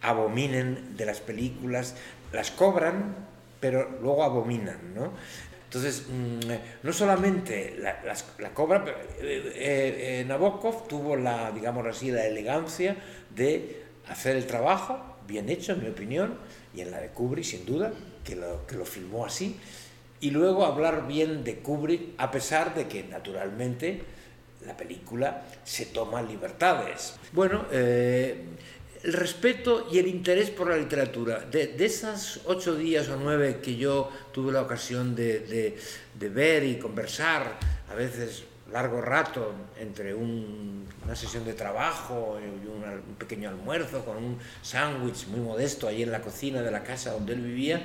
abominen 0.00 0.96
de 0.96 1.04
las 1.04 1.20
películas, 1.20 1.94
las 2.32 2.50
cobran, 2.50 3.16
pero 3.60 3.98
luego 4.00 4.24
abominan, 4.24 4.94
¿no? 4.94 5.12
Entonces, 5.74 6.04
mm, 6.06 6.52
no 6.82 6.92
solamente 6.92 7.78
la, 7.78 8.50
cobra, 8.52 8.84
eh, 8.86 8.92
eh, 9.22 10.20
eh, 10.20 10.24
Nabokov 10.28 10.86
tuvo 10.86 11.16
la, 11.16 11.50
digamos 11.50 11.86
así, 11.86 12.10
la 12.10 12.26
elegancia 12.26 12.94
de 13.34 13.80
hacer 14.06 14.36
el 14.36 14.46
trabajo, 14.46 15.00
bien 15.26 15.48
hecho 15.48 15.72
en 15.72 15.82
mi 15.82 15.88
opinión, 15.88 16.34
y 16.74 16.82
en 16.82 16.90
la 16.90 17.00
de 17.00 17.08
Kubrick 17.08 17.46
sin 17.46 17.64
duda, 17.64 17.90
que 18.22 18.36
lo, 18.36 18.66
que 18.66 18.76
lo 18.76 18.84
filmó 18.84 19.24
así, 19.24 19.56
y 20.20 20.28
luego 20.28 20.66
hablar 20.66 21.06
bien 21.06 21.42
de 21.42 21.60
Kubrick, 21.60 22.16
a 22.18 22.30
pesar 22.30 22.74
de 22.74 22.86
que 22.86 23.04
naturalmente 23.04 24.02
la 24.66 24.76
película 24.76 25.42
se 25.64 25.86
toma 25.86 26.20
libertades. 26.20 27.14
Bueno, 27.32 27.64
el 29.02 29.12
respeto 29.12 29.88
y 29.90 29.98
el 29.98 30.06
interés 30.06 30.50
por 30.50 30.68
la 30.68 30.76
literatura. 30.76 31.40
De, 31.40 31.68
de 31.68 31.84
esas 31.84 32.40
ocho 32.46 32.74
días 32.74 33.08
o 33.08 33.16
nueve 33.16 33.60
que 33.62 33.76
yo 33.76 34.10
tuve 34.32 34.52
la 34.52 34.62
ocasión 34.62 35.14
de, 35.14 35.40
de, 35.40 35.78
de 36.18 36.28
ver 36.28 36.64
y 36.64 36.78
conversar, 36.78 37.58
a 37.90 37.94
veces 37.94 38.44
largo 38.72 39.00
rato, 39.00 39.52
entre 39.78 40.14
un, 40.14 40.86
una 41.04 41.14
sesión 41.14 41.44
de 41.44 41.52
trabajo 41.52 42.38
y 42.40 42.66
un, 42.66 42.82
un 42.84 43.14
pequeño 43.16 43.50
almuerzo 43.50 44.04
con 44.04 44.16
un 44.16 44.38
sándwich 44.62 45.26
muy 45.26 45.40
modesto 45.40 45.88
ahí 45.88 46.02
en 46.02 46.10
la 46.10 46.22
cocina 46.22 46.62
de 46.62 46.70
la 46.70 46.82
casa 46.82 47.12
donde 47.12 47.34
él 47.34 47.42
vivía, 47.42 47.82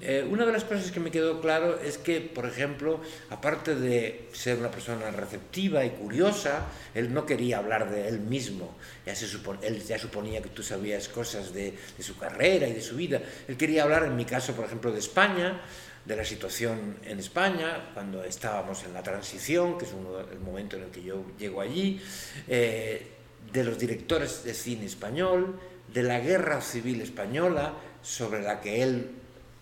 eh, 0.00 0.26
una 0.28 0.46
de 0.46 0.52
las 0.52 0.64
cosas 0.64 0.92
que 0.92 1.00
me 1.00 1.10
quedó 1.10 1.40
claro 1.40 1.78
es 1.80 1.98
que, 1.98 2.20
por 2.20 2.46
ejemplo, 2.46 3.00
aparte 3.30 3.74
de 3.74 4.28
ser 4.32 4.58
una 4.58 4.70
persona 4.70 5.10
receptiva 5.10 5.84
y 5.84 5.90
curiosa, 5.90 6.66
él 6.94 7.12
no 7.12 7.26
quería 7.26 7.58
hablar 7.58 7.90
de 7.90 8.06
él 8.06 8.20
mismo. 8.20 8.76
Ya 9.04 9.14
se 9.16 9.26
él 9.62 9.82
ya 9.82 9.98
suponía 9.98 10.40
que 10.40 10.50
tú 10.50 10.62
sabías 10.62 11.08
cosas 11.08 11.52
de, 11.52 11.74
de, 11.96 12.02
su 12.02 12.16
carrera 12.16 12.68
y 12.68 12.74
de 12.74 12.80
su 12.80 12.96
vida. 12.96 13.20
Él 13.48 13.56
quería 13.56 13.82
hablar, 13.82 14.04
en 14.04 14.14
mi 14.14 14.24
caso, 14.24 14.52
por 14.54 14.66
ejemplo, 14.66 14.92
de 14.92 15.00
España, 15.00 15.60
de 16.04 16.16
la 16.16 16.24
situación 16.24 16.96
en 17.04 17.18
España, 17.18 17.90
cuando 17.92 18.22
estábamos 18.24 18.84
en 18.84 18.94
la 18.94 19.02
transición, 19.02 19.78
que 19.78 19.84
es 19.84 19.92
uno, 19.92 20.20
el 20.20 20.40
momento 20.40 20.76
en 20.76 20.84
el 20.84 20.90
que 20.90 21.02
yo 21.02 21.24
llego 21.38 21.60
allí, 21.60 22.00
eh, 22.46 23.06
de 23.52 23.64
los 23.64 23.78
directores 23.78 24.44
de 24.44 24.54
cine 24.54 24.86
español, 24.86 25.58
de 25.92 26.02
la 26.02 26.20
guerra 26.20 26.60
civil 26.60 27.00
española, 27.00 27.74
sobre 28.00 28.42
la 28.42 28.60
que 28.60 28.82
él 28.82 29.10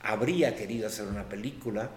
habría 0.06 0.54
querido 0.54 0.86
hacer 0.86 1.06
una 1.06 1.28
película, 1.28 1.90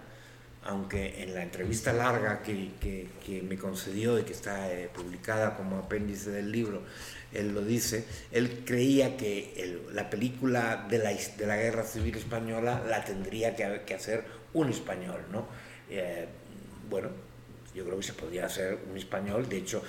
aunque 0.63 1.23
en 1.23 1.33
la 1.33 1.43
entrevista 1.43 1.93
larga 1.93 2.41
que, 2.41 2.71
que, 2.81 3.41
me 3.43 3.57
concedió 3.57 4.19
y 4.19 4.23
que 4.23 4.33
está 4.33 4.71
eh, 4.71 4.89
publicada 4.93 5.55
como 5.55 5.77
apéndice 5.77 6.31
del 6.31 6.51
libro, 6.51 6.81
él 7.31 7.53
lo 7.53 7.61
dice, 7.61 8.05
él 8.31 8.63
creía 8.65 9.15
que 9.15 9.79
la 9.93 10.09
película 10.09 10.87
de 10.89 10.97
la, 10.97 11.11
de 11.11 11.45
la, 11.45 11.55
Guerra 11.55 11.83
Civil 11.83 12.15
Española 12.17 12.83
la 12.87 13.05
tendría 13.05 13.55
que, 13.55 13.83
que 13.85 13.93
hacer 13.93 14.25
un 14.53 14.69
español, 14.69 15.21
¿no? 15.31 15.47
Eh, 15.89 16.27
bueno, 16.89 17.09
yo 17.73 17.85
creo 17.85 17.97
que 17.97 18.03
se 18.03 18.13
podría 18.13 18.45
hacer 18.45 18.79
un 18.89 18.97
español, 18.97 19.47
de 19.47 19.57
hecho, 19.57 19.83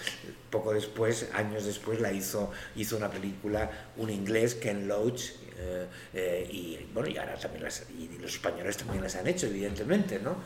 poco 0.50 0.72
después, 0.72 1.28
años 1.34 1.64
después, 1.64 2.00
la 2.00 2.12
hizo, 2.12 2.50
hizo 2.76 2.96
una 2.96 3.10
película, 3.10 3.70
un 3.96 4.10
inglés, 4.10 4.54
Ken 4.54 4.86
Loach, 4.86 5.32
eh, 5.62 5.86
eh, 6.14 6.48
y 6.50 6.78
bueno, 6.94 7.08
y 7.08 7.18
ahora 7.18 7.34
también 7.36 7.64
las, 7.64 7.86
y 7.90 8.18
los 8.18 8.32
españoles 8.32 8.76
también 8.78 9.02
las 9.02 9.14
han 9.16 9.26
hecho, 9.26 9.46
evidentemente, 9.46 10.18
¿no? 10.18 10.36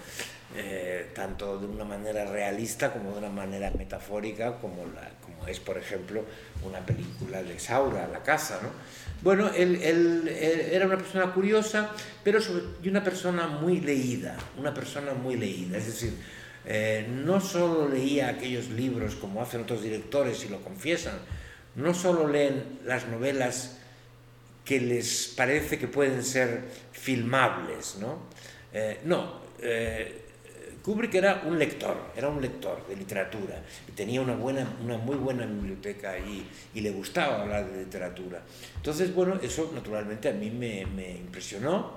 Eh, 0.57 1.11
tanto 1.15 1.59
de 1.59 1.67
una 1.67 1.85
manera 1.85 2.25
realista 2.27 2.93
como 2.93 3.13
de 3.13 3.19
una 3.19 3.29
manera 3.29 3.71
metafórica, 3.71 4.59
como, 4.59 4.85
la, 4.87 5.11
como 5.21 5.47
es, 5.47 5.61
por 5.61 5.79
ejemplo, 5.79 6.25
una 6.63 6.81
película 6.85 7.43
de 7.43 7.59
Saura, 7.59 8.09
La 8.09 8.23
Casa, 8.23 8.61
¿no? 8.63 8.69
Bueno, 9.23 9.51
él, 9.55 9.81
él, 9.83 10.29
era 10.29 10.87
una 10.87 10.99
persona 10.99 11.33
curiosa, 11.33 11.91
pero 12.23 12.41
sobre, 12.41 12.65
y 12.83 12.89
una 12.89 13.03
persona 13.03 13.47
muy 13.47 13.81
leída, 13.81 14.37
una 14.59 14.75
persona 14.75 15.15
muy 15.15 15.37
leída, 15.37 15.79
es 15.79 15.87
decir, 15.87 16.13
eh, 16.67 17.07
no 17.09 17.41
solo 17.41 17.89
leía 17.89 18.29
aquellos 18.29 18.69
libros 18.71 19.15
como 19.15 19.43
hacen 19.43 19.63
otros 19.63 19.83
directores 19.83 20.45
y 20.45 20.49
lo 20.49 20.61
confiesan, 20.61 21.19
no 21.77 21.95
solo 21.95 22.29
leen 22.29 22.81
las 22.85 23.07
novelas 23.09 23.79
que 24.65 24.81
les 24.81 25.33
parece 25.37 25.79
que 25.79 25.89
pueden 25.89 26.23
ser 26.23 26.63
filmables, 26.93 27.97
¿no? 28.01 28.19
Eh, 28.73 29.01
no, 29.05 29.41
eh, 29.61 30.23
Kubrick 30.83 31.15
era 31.15 31.43
un 31.47 31.59
lector, 31.59 32.13
era 32.17 32.29
un 32.29 32.41
lector 32.41 32.87
de 32.87 32.97
literatura 32.97 33.63
tenía 33.95 34.21
una, 34.21 34.35
buena, 34.35 34.77
una 34.83 34.99
muy 34.99 35.17
buena 35.17 35.47
biblioteca 35.47 36.19
y, 36.19 36.47
y 36.75 36.81
le 36.81 36.91
gustaba 36.91 37.43
hablar 37.43 37.71
de 37.71 37.85
literatura. 37.85 38.43
Entonces, 38.77 39.15
bueno, 39.15 39.39
eso 39.43 39.71
naturalmente 39.75 40.29
a 40.29 40.33
mí 40.33 40.51
me, 40.51 40.85
me 40.87 41.13
impresionó 41.13 41.93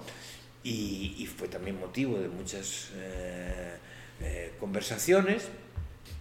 y, 0.63 1.15
y, 1.17 1.25
fue 1.25 1.47
también 1.47 1.79
motivo 1.79 2.17
de 2.19 2.27
muchas 2.29 2.89
eh, 2.95 3.73
eh, 4.21 4.53
conversaciones 4.59 5.49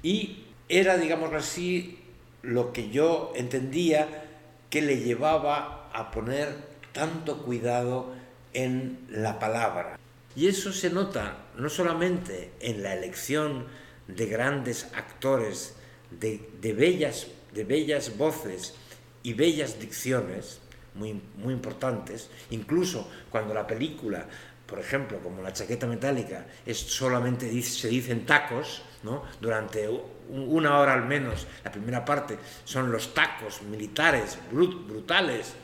y 0.03 0.45
era, 0.69 0.97
digamos 0.97 1.33
así, 1.33 1.99
lo 2.43 2.73
que 2.73 2.91
yo 2.91 3.33
entendía 3.37 4.25
que 4.71 4.83
le 4.83 4.99
llevaba 4.99 5.91
a 5.93 6.11
poner 6.11 6.55
tanto 6.93 7.43
cuidado 7.43 8.15
en 8.53 9.07
la 9.11 9.39
palabra. 9.39 9.99
Y 10.35 10.49
eso 10.49 10.73
se 10.73 10.91
nota 10.91 11.47
no 11.57 11.69
solamente 11.69 12.51
en 12.61 12.83
la 12.83 12.95
elección 12.95 13.67
de 14.09 14.27
grandes 14.27 14.89
actores, 14.95 15.75
de, 16.11 16.49
de, 16.61 16.73
bellas, 16.73 17.29
de 17.53 17.65
bellas 17.65 18.17
voces 18.17 18.75
y 19.23 19.33
bellas 19.33 19.81
dicciones, 19.81 20.61
muy, 20.95 21.21
muy 21.37 21.53
importantes, 21.53 22.31
incluso 22.51 23.11
cuando 23.31 23.53
la 23.55 23.67
película, 23.67 24.27
por 24.67 24.81
ejemplo, 24.81 25.19
como 25.21 25.43
la 25.43 25.53
chaqueta 25.53 25.87
metálica, 25.87 26.47
es 26.65 26.79
solamente 26.79 27.63
se 27.63 27.89
dicen 27.89 28.27
tacos, 28.27 28.83
¿no? 29.03 29.23
durante 29.41 29.89
una 30.29 30.79
hora 30.79 30.93
al 30.93 31.05
menos, 31.05 31.47
la 31.65 31.71
primera 31.71 32.05
parte, 32.05 32.37
son 32.65 32.91
los 32.91 33.15
tacos 33.15 33.63
militares 33.63 34.39
brut, 34.51 34.89
brutales, 34.89 35.55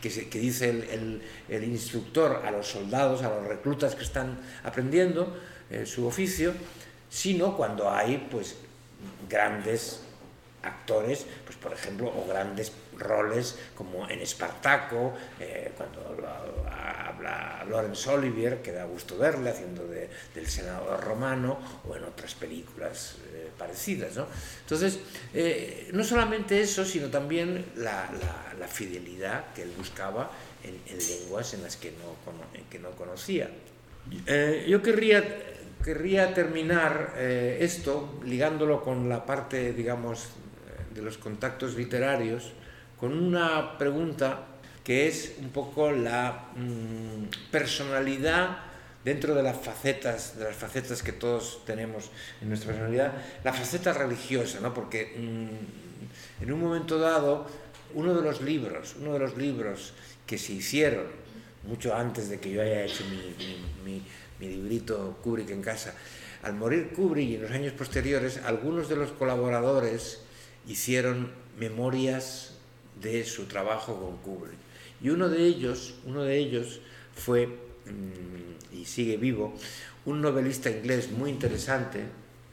que, 0.00 0.38
dice 0.38 0.70
el, 1.48 1.64
instructor 1.64 2.42
a 2.44 2.50
los 2.50 2.66
soldados, 2.68 3.22
a 3.22 3.28
los 3.28 3.46
reclutas 3.46 3.94
que 3.94 4.04
están 4.04 4.38
aprendiendo 4.62 5.36
eh, 5.70 5.84
su 5.84 6.06
oficio, 6.06 6.54
sino 7.10 7.56
cuando 7.56 7.90
hay 7.90 8.28
pues 8.30 8.56
grandes 9.28 10.00
actores, 10.62 11.26
pues 11.44 11.56
por 11.56 11.72
ejemplo, 11.72 12.08
o 12.08 12.26
grandes 12.28 12.72
roles 12.98 13.58
como 13.74 14.08
en 14.08 14.20
Espartaco, 14.20 15.14
eh, 15.40 15.72
cuando 15.76 16.00
habla 16.70 17.64
Laurence 17.68 18.08
Olivier, 18.10 18.62
que 18.62 18.72
da 18.72 18.84
gusto 18.84 19.18
verle 19.18 19.50
haciendo 19.50 19.86
de, 19.86 20.08
del 20.34 20.46
senador 20.46 21.02
romano, 21.02 21.58
o 21.88 21.96
en 21.96 22.04
otras 22.04 22.34
películas 22.34 23.16
eh, 23.32 23.50
parecidas. 23.58 24.16
¿no? 24.16 24.26
Entonces, 24.62 25.00
eh, 25.34 25.90
no 25.92 26.04
solamente 26.04 26.60
eso, 26.60 26.84
sino 26.84 27.08
también 27.08 27.64
la, 27.76 28.10
la, 28.12 28.54
la 28.58 28.68
fidelidad 28.68 29.52
que 29.54 29.62
él 29.62 29.72
buscaba 29.76 30.30
en, 30.62 30.80
en, 30.86 30.98
lenguas 30.98 31.54
en 31.54 31.62
las 31.62 31.76
que 31.76 31.92
no, 31.92 32.16
que 32.70 32.78
no 32.78 32.90
conocía. 32.92 33.50
yo 34.66 34.82
querría 34.82 35.22
querría 35.86 36.34
terminar 36.34 37.14
eh, 37.16 37.58
esto 37.60 38.18
ligándolo 38.24 38.82
con 38.82 39.08
la 39.08 39.24
parte, 39.24 39.72
digamos, 39.72 40.30
de 40.92 41.00
los 41.00 41.16
contactos 41.16 41.76
literarios, 41.76 42.52
con 42.98 43.12
una 43.12 43.78
pregunta 43.78 44.46
que 44.82 45.08
es 45.08 45.34
un 45.38 45.50
poco 45.50 45.90
la 45.90 46.48
mmm, 46.54 47.24
personalidad 47.50 48.58
dentro 49.04 49.34
de 49.34 49.42
las 49.42 49.56
facetas, 49.56 50.38
de 50.38 50.44
las 50.44 50.56
facetas 50.56 51.02
que 51.02 51.12
todos 51.12 51.64
tenemos 51.64 52.10
en 52.40 52.48
nuestra 52.48 52.68
personalidad, 52.68 53.12
la 53.44 53.52
faceta 53.52 53.92
religiosa, 53.92 54.60
¿no? 54.60 54.72
Porque 54.72 55.14
mmm, 55.16 56.42
en 56.42 56.52
un 56.52 56.60
momento 56.60 56.98
dado, 56.98 57.46
uno 57.94 58.14
de 58.14 58.22
los 58.22 58.40
libros, 58.40 58.96
uno 59.00 59.12
de 59.12 59.18
los 59.18 59.36
libros 59.36 59.92
que 60.26 60.38
se 60.38 60.52
hicieron 60.52 61.06
mucho 61.64 61.94
antes 61.94 62.28
de 62.28 62.38
que 62.38 62.50
yo 62.50 62.62
haya 62.62 62.84
hecho 62.84 63.04
mi, 63.04 63.34
mi, 63.44 63.92
mi, 63.92 64.02
mi 64.38 64.48
librito 64.56 65.18
Kubrick 65.22 65.50
en 65.50 65.62
casa, 65.62 65.94
al 66.42 66.54
morir 66.54 66.92
Kubrick 66.94 67.28
y 67.28 67.34
en 67.36 67.42
los 67.42 67.50
años 67.50 67.72
posteriores, 67.72 68.40
algunos 68.44 68.88
de 68.88 68.96
los 68.96 69.10
colaboradores 69.10 70.20
hicieron 70.66 71.32
memorias 71.58 72.55
de 73.00 73.24
su 73.24 73.44
trabajo 73.44 74.00
con 74.00 74.16
Kubrick. 74.18 74.58
Y 75.02 75.10
uno 75.10 75.28
de 75.28 75.44
ellos, 75.44 75.94
uno 76.06 76.22
de 76.22 76.38
ellos 76.38 76.80
fue, 77.14 77.46
mmm, 77.46 78.74
y 78.74 78.84
sigue 78.84 79.16
vivo, 79.16 79.54
un 80.04 80.20
novelista 80.20 80.70
inglés 80.70 81.10
muy 81.10 81.30
interesante, 81.30 82.04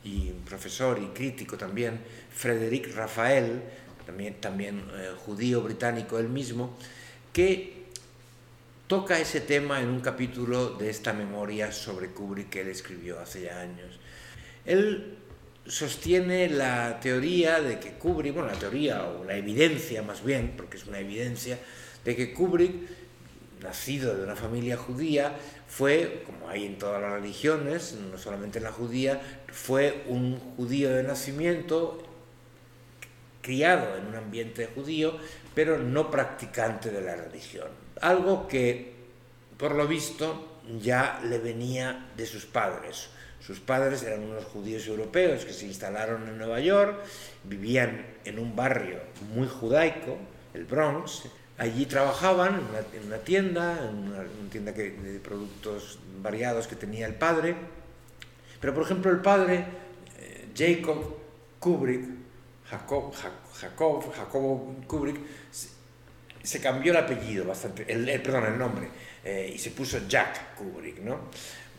y 0.03 0.31
profesor 0.45 0.99
y 1.01 1.07
crítico 1.07 1.57
también, 1.57 1.99
Frederick 2.35 2.93
Rafael, 2.93 3.61
también, 4.05 4.35
también 4.35 4.83
eh, 4.95 5.11
judío 5.25 5.61
británico 5.61 6.19
él 6.19 6.27
mismo, 6.27 6.75
que 7.31 7.83
toca 8.87 9.19
ese 9.19 9.39
tema 9.39 9.79
en 9.79 9.87
un 9.87 10.01
capítulo 10.01 10.71
de 10.71 10.89
esta 10.89 11.13
memoria 11.13 11.71
sobre 11.71 12.09
Kubrick 12.09 12.49
que 12.49 12.61
él 12.61 12.67
escribió 12.67 13.19
hace 13.19 13.43
ya 13.43 13.61
años. 13.61 13.99
Él 14.65 15.17
sostiene 15.65 16.49
la 16.49 16.99
teoría 16.99 17.61
de 17.61 17.79
que 17.79 17.93
Kubrick, 17.93 18.33
bueno, 18.33 18.49
la 18.49 18.59
teoría 18.59 19.05
o 19.05 19.23
la 19.23 19.35
evidencia 19.35 20.03
más 20.03 20.23
bien, 20.23 20.53
porque 20.57 20.77
es 20.77 20.85
una 20.85 20.99
evidencia, 20.99 21.57
de 22.03 22.15
que 22.15 22.33
Kubrick, 22.33 22.73
nacido 23.61 24.15
de 24.15 24.23
una 24.23 24.35
familia 24.35 24.75
judía, 24.75 25.35
fue, 25.67 26.23
como 26.25 26.49
hay 26.49 26.65
en 26.65 26.77
todas 26.77 27.01
las 27.01 27.13
religiones, 27.13 27.93
no 28.11 28.17
solamente 28.17 28.57
en 28.57 28.65
la 28.65 28.71
judía, 28.71 29.21
fue 29.47 30.03
un 30.07 30.37
judío 30.57 30.89
de 30.89 31.03
nacimiento, 31.03 32.03
criado 33.41 33.97
en 33.97 34.07
un 34.07 34.15
ambiente 34.15 34.69
judío, 34.73 35.17
pero 35.55 35.77
no 35.77 36.11
practicante 36.11 36.91
de 36.91 37.01
la 37.01 37.15
religión. 37.15 37.67
Algo 38.01 38.47
que, 38.47 38.93
por 39.57 39.75
lo 39.75 39.87
visto, 39.87 40.59
ya 40.81 41.21
le 41.23 41.37
venía 41.39 42.09
de 42.17 42.25
sus 42.25 42.45
padres. 42.45 43.09
Sus 43.45 43.59
padres 43.59 44.03
eran 44.03 44.23
unos 44.23 44.45
judíos 44.45 44.87
europeos 44.87 45.43
que 45.43 45.51
se 45.51 45.65
instalaron 45.65 46.27
en 46.29 46.37
Nueva 46.37 46.61
York, 46.61 47.03
vivían 47.43 48.05
en 48.23 48.39
un 48.39 48.55
barrio 48.55 48.99
muy 49.33 49.47
judaico, 49.47 50.17
el 50.53 50.63
Bronx. 50.63 51.23
Allí 51.57 51.85
trabajaban 51.85 52.55
en 52.55 52.61
una, 52.61 52.79
en 52.93 53.07
una 53.07 53.17
tienda, 53.17 53.89
en 53.89 53.97
una, 53.97 54.23
tienda 54.49 54.73
que, 54.73 54.91
de 54.91 55.19
productos 55.19 55.99
variados 56.21 56.67
que 56.67 56.77
tenía 56.77 57.05
el 57.05 57.15
padre. 57.15 57.55
Pero, 58.61 58.73
por 58.73 58.83
ejemplo, 58.83 59.11
el 59.11 59.19
padre, 59.19 59.65
eh, 60.19 60.47
Jacob 60.55 61.17
Kubrick, 61.59 62.05
Jacob, 62.69 63.13
Jacob, 63.59 64.13
Jacobo 64.13 64.75
Kubrick, 64.87 65.17
se, 66.41 66.61
cambió 66.61 66.93
el 66.93 66.97
apellido 66.97 67.45
bastante, 67.45 67.91
el, 67.91 68.07
el 68.07 68.57
nombre, 68.57 68.87
eh, 69.23 69.51
y 69.53 69.57
se 69.57 69.71
puso 69.71 70.07
Jack 70.07 70.55
Kubrick, 70.55 70.99
¿no? 70.99 71.29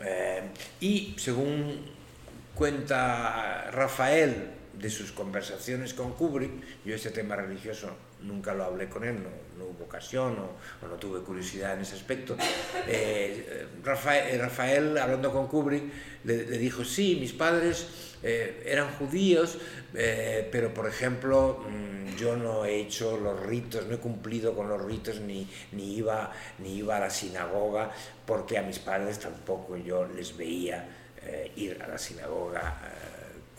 Eh, 0.00 0.42
y 0.80 1.14
según 1.18 1.80
cuenta 2.54 3.70
Rafael 3.70 4.50
de 4.72 4.90
sus 4.90 5.12
conversaciones 5.12 5.94
con 5.94 6.12
Kubrick, 6.12 6.52
yo 6.84 6.94
este 6.94 7.10
tema 7.10 7.36
religioso 7.36 7.90
nunca 8.22 8.54
lo 8.54 8.64
hablé 8.64 8.88
con 8.88 9.04
él, 9.04 9.16
no, 9.22 9.28
no 9.58 9.70
hubo 9.70 9.84
ocasión 9.84 10.36
o, 10.38 10.86
no 10.86 10.94
tuve 10.94 11.20
curiosidad 11.20 11.74
en 11.74 11.82
ese 11.82 11.94
aspecto. 11.94 12.36
Eh, 12.88 13.66
Rafael, 13.82 14.40
Rafael, 14.40 14.98
hablando 14.98 15.32
con 15.32 15.46
Kubrick, 15.46 15.84
le, 16.24 16.46
le 16.46 16.58
dijo, 16.58 16.84
sí, 16.84 17.18
mis 17.20 17.32
padres 17.32 18.13
eh, 18.24 18.62
eran 18.66 18.90
judíos, 18.94 19.58
eh, 19.94 20.48
pero 20.50 20.74
por 20.74 20.88
ejemplo, 20.88 21.64
mmm, 21.68 22.16
yo 22.16 22.36
no 22.36 22.64
he 22.64 22.80
hecho 22.80 23.16
los 23.18 23.38
ritos, 23.46 23.86
no 23.86 23.94
he 23.94 23.98
cumplido 23.98 24.54
con 24.54 24.68
los 24.68 24.82
ritos, 24.84 25.20
ni, 25.20 25.48
ni, 25.72 25.96
iba, 25.96 26.32
ni 26.58 26.78
iba 26.78 26.96
a 26.96 27.00
la 27.00 27.10
sinagoga, 27.10 27.92
porque 28.26 28.58
a 28.58 28.62
mis 28.62 28.78
padres 28.78 29.18
tampoco 29.20 29.76
yo 29.76 30.06
les 30.06 30.36
veía 30.36 30.88
eh, 31.22 31.52
ir 31.56 31.80
a 31.82 31.86
la 31.86 31.98
sinagoga 31.98 32.80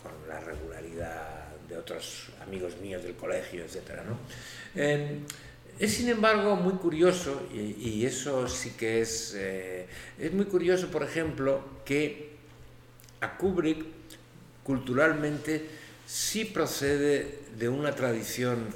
con 0.02 0.28
la 0.28 0.40
regularidad 0.40 1.46
de 1.68 1.78
otros 1.78 2.30
amigos 2.42 2.78
míos 2.78 3.04
del 3.04 3.16
colegio, 3.16 3.64
etc. 3.64 4.02
¿no? 4.06 4.18
Eh, 4.76 5.20
es 5.80 5.94
sin 5.94 6.10
embargo 6.10 6.56
muy 6.56 6.74
curioso, 6.74 7.48
y, 7.54 7.90
y 7.90 8.06
eso 8.06 8.48
sí 8.48 8.72
que 8.78 9.02
es, 9.02 9.34
eh, 9.36 9.88
es 10.18 10.32
muy 10.32 10.46
curioso, 10.46 10.88
por 10.90 11.04
ejemplo, 11.04 11.62
que 11.84 12.36
a 13.20 13.38
Kubrick 13.38 13.86
culturalmente 14.66 15.64
sí 16.08 16.44
procede 16.46 17.40
de 17.58 17.70
una 17.70 17.94
tradición, 17.94 18.68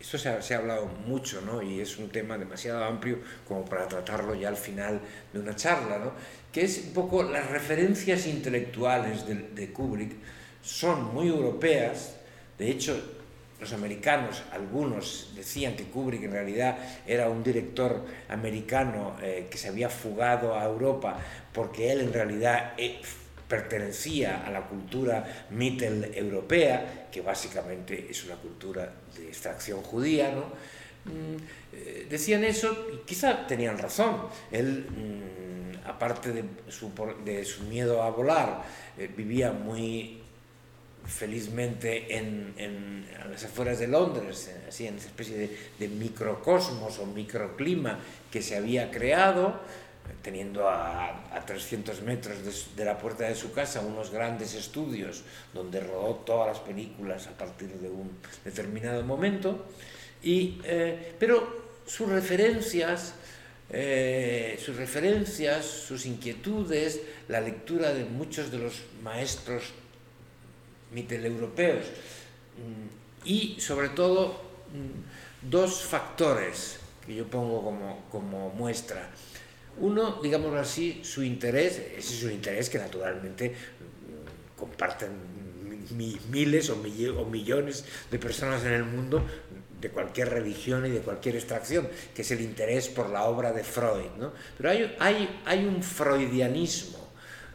esto 0.00 0.18
se 0.18 0.28
ha, 0.28 0.58
hablado 0.58 0.86
mucho, 1.06 1.40
¿no? 1.40 1.62
y 1.62 1.80
es 1.80 1.98
un 1.98 2.10
tema 2.10 2.38
demasiado 2.38 2.84
amplio 2.84 3.18
como 3.46 3.64
para 3.64 3.88
tratarlo 3.88 4.34
ya 4.34 4.48
al 4.48 4.56
final 4.56 5.00
de 5.32 5.40
una 5.40 5.56
charla, 5.56 5.98
¿no? 5.98 6.12
que 6.52 6.62
es 6.62 6.78
un 6.86 6.92
poco 6.92 7.24
las 7.24 7.50
referencias 7.50 8.26
intelectuales 8.26 9.26
de, 9.26 9.34
de 9.34 9.72
Kubrick 9.72 10.12
son 10.62 11.12
muy 11.12 11.28
europeas, 11.28 12.14
de 12.56 12.70
hecho 12.70 12.96
los 13.60 13.72
americanos, 13.72 14.42
algunos 14.52 15.32
decían 15.34 15.74
que 15.74 15.84
Kubrick 15.84 16.22
en 16.22 16.32
realidad 16.32 16.76
era 17.06 17.28
un 17.28 17.42
director 17.42 18.04
americano 18.28 19.16
eh, 19.22 19.48
que 19.50 19.58
se 19.58 19.68
había 19.68 19.88
fugado 19.88 20.54
a 20.54 20.64
Europa 20.64 21.18
porque 21.52 21.90
él 21.90 22.02
en 22.02 22.12
realidad 22.12 22.74
eh, 22.76 23.00
pertenecía 23.48 24.46
a 24.46 24.50
la 24.50 24.62
cultura 24.62 25.46
mittel-europea, 25.50 27.08
que 27.10 27.20
básicamente 27.20 28.08
es 28.10 28.24
una 28.24 28.36
cultura 28.36 28.92
de 29.16 29.28
extracción 29.28 29.82
judía, 29.82 30.32
¿no? 30.32 30.44
Mm, 31.04 31.36
eh, 31.72 32.06
decían 32.08 32.44
eso 32.44 32.88
y 32.92 33.06
quizá 33.06 33.46
tenían 33.46 33.76
razón. 33.78 34.28
Él, 34.50 34.86
mm, 34.88 35.88
aparte 35.88 36.32
de 36.32 37.44
su, 37.44 37.64
miedo 37.64 38.02
a 38.02 38.10
volar, 38.10 38.62
vivía 39.16 39.52
muy 39.52 40.24
felizmente 41.06 42.16
en, 42.16 42.54
en, 42.56 43.06
las 43.30 43.44
afueras 43.44 43.78
de 43.78 43.88
Londres, 43.88 44.50
así 44.68 44.86
en 44.86 44.96
esa 44.96 45.08
especie 45.08 45.50
de, 45.78 45.88
microcosmos 45.88 46.98
o 46.98 47.06
microclima 47.06 47.98
que 48.30 48.42
se 48.42 48.56
había 48.56 48.90
creado, 48.90 49.60
teniendo 50.22 50.68
a, 50.68 51.34
a 51.34 51.44
300 51.46 52.02
metros 52.02 52.38
de, 52.76 52.84
la 52.84 52.98
puerta 52.98 53.24
de 53.24 53.34
su 53.34 53.52
casa 53.52 53.80
unos 53.80 54.10
grandes 54.10 54.54
estudios 54.54 55.22
donde 55.52 55.80
rodó 55.80 56.14
todas 56.26 56.48
las 56.48 56.58
películas 56.60 57.26
a 57.26 57.36
partir 57.36 57.68
de 57.68 57.88
un 57.88 58.10
determinado 58.44 59.02
momento, 59.02 59.66
y, 60.22 60.60
eh, 60.64 61.14
pero 61.18 61.64
sus 61.86 62.08
referencias, 62.08 63.14
eh, 63.70 64.58
sus 64.62 64.76
referencias, 64.76 65.66
sus 65.66 66.06
inquietudes, 66.06 67.00
la 67.28 67.40
lectura 67.40 67.92
de 67.92 68.04
muchos 68.04 68.50
de 68.50 68.58
los 68.58 68.82
maestros 69.02 69.72
mitteleuropeos 70.92 71.84
mm, 71.84 73.28
y 73.28 73.60
sobre 73.60 73.90
todo 73.90 74.40
mm, 74.72 75.50
dos 75.50 75.82
factores 75.82 76.78
que 77.04 77.14
yo 77.14 77.26
pongo 77.26 77.62
como, 77.62 78.04
como 78.10 78.50
muestra. 78.50 79.10
Uno, 79.78 80.20
digámoslo 80.22 80.60
así, 80.60 81.00
su 81.02 81.22
interés, 81.22 81.78
ese 81.96 81.98
es 81.98 82.20
su 82.20 82.30
interés 82.30 82.70
que 82.70 82.78
naturalmente 82.78 83.50
mm, 83.50 84.58
comparten 84.58 85.10
miles 86.30 86.70
o, 86.70 86.76
millones 86.76 87.84
de 88.10 88.18
personas 88.18 88.64
en 88.64 88.72
el 88.72 88.84
mundo 88.84 89.24
de 89.80 89.90
cualquier 89.90 90.30
religión 90.30 90.86
y 90.86 90.90
de 90.90 91.00
cualquier 91.00 91.36
extracción, 91.36 91.88
que 92.14 92.22
es 92.22 92.30
el 92.30 92.40
interés 92.40 92.88
por 92.88 93.10
la 93.10 93.24
obra 93.24 93.52
de 93.52 93.64
Freud. 93.64 94.10
¿no? 94.18 94.32
Pero 94.56 94.70
hay, 94.70 94.96
hay, 94.98 95.40
hay 95.44 95.64
un 95.66 95.82
freudianismo 95.82 96.98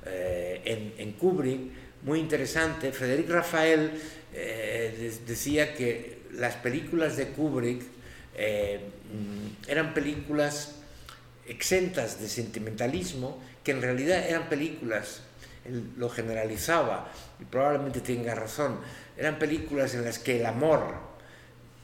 eh, 0.05 0.61
en, 0.65 0.93
en 0.97 1.13
Kubrick 1.13 1.59
muy 2.03 2.19
interesante. 2.19 2.91
Frederic 2.91 3.29
Rafael 3.29 3.91
eh, 4.33 5.11
decía 5.25 5.73
que 5.73 6.19
las 6.33 6.55
películas 6.55 7.17
de 7.17 7.29
Kubrick 7.29 7.81
eh, 8.35 8.79
mm, 9.11 9.69
eran 9.69 9.93
películas 9.93 10.78
exentas 11.49 12.21
de 12.21 12.29
sentimentalismo, 12.29 13.41
que 13.63 13.71
en 13.71 13.81
realidad 13.81 14.25
eran 14.27 14.47
películas, 14.47 15.21
él 15.65 15.91
lo 15.97 16.09
generalizaba 16.09 17.11
y 17.39 17.45
probablemente 17.45 18.01
tenga 18.01 18.35
razón, 18.35 18.79
eran 19.17 19.39
películas 19.39 19.95
en 19.95 20.05
las 20.05 20.19
que 20.19 20.39
el 20.39 20.45
amor, 20.45 20.93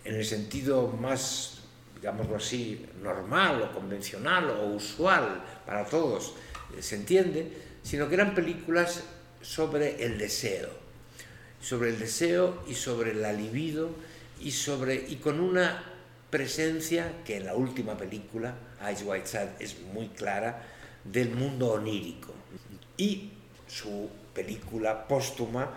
en 0.03 0.15
el 0.15 0.25
sentido 0.25 0.87
más, 0.87 1.61
digámoslo 1.95 2.37
así, 2.37 2.85
normal 3.01 3.61
o 3.63 3.73
convencional 3.73 4.49
o 4.51 4.67
usual 4.67 5.43
para 5.65 5.85
todos, 5.85 6.35
eh, 6.77 6.81
se 6.81 6.95
entiende, 6.95 7.51
sino 7.83 8.07
que 8.07 8.15
eran 8.15 8.35
películas 8.35 9.03
sobre 9.41 10.03
el 10.03 10.17
deseo, 10.17 10.69
sobre 11.59 11.89
el 11.89 11.99
deseo 11.99 12.63
y 12.67 12.75
sobre 12.75 13.13
la 13.13 13.33
libido 13.33 13.89
y, 14.39 14.51
sobre, 14.51 14.95
y 14.95 15.15
con 15.17 15.39
una 15.39 15.83
presencia 16.29 17.23
que 17.23 17.37
en 17.37 17.45
la 17.45 17.55
última 17.55 17.97
película, 17.97 18.55
Eyes 18.87 19.03
White 19.03 19.27
Side, 19.27 19.49
es 19.59 19.79
muy 19.93 20.09
clara, 20.09 20.63
del 21.03 21.31
mundo 21.31 21.73
onírico. 21.73 22.33
Y 22.97 23.31
su 23.67 24.09
película 24.33 25.07
póstuma 25.07 25.69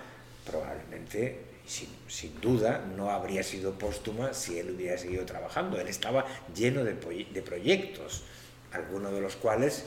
probablemente, 0.47 1.41
sin, 1.67 1.89
sin, 2.09 2.41
duda, 2.41 2.85
no 2.97 3.11
habría 3.11 3.43
sido 3.43 3.79
póstuma 3.79 4.33
si 4.33 4.59
él 4.59 4.71
hubiera 4.71 4.97
seguido 4.97 5.27
trabajando. 5.27 5.79
Él 5.81 5.89
estaba 5.89 6.25
lleno 6.55 6.85
de, 6.85 6.95
de 6.95 7.43
proyectos, 7.43 8.25
algunos 8.73 9.13
de 9.13 9.21
los 9.21 9.37
cuales 9.37 9.85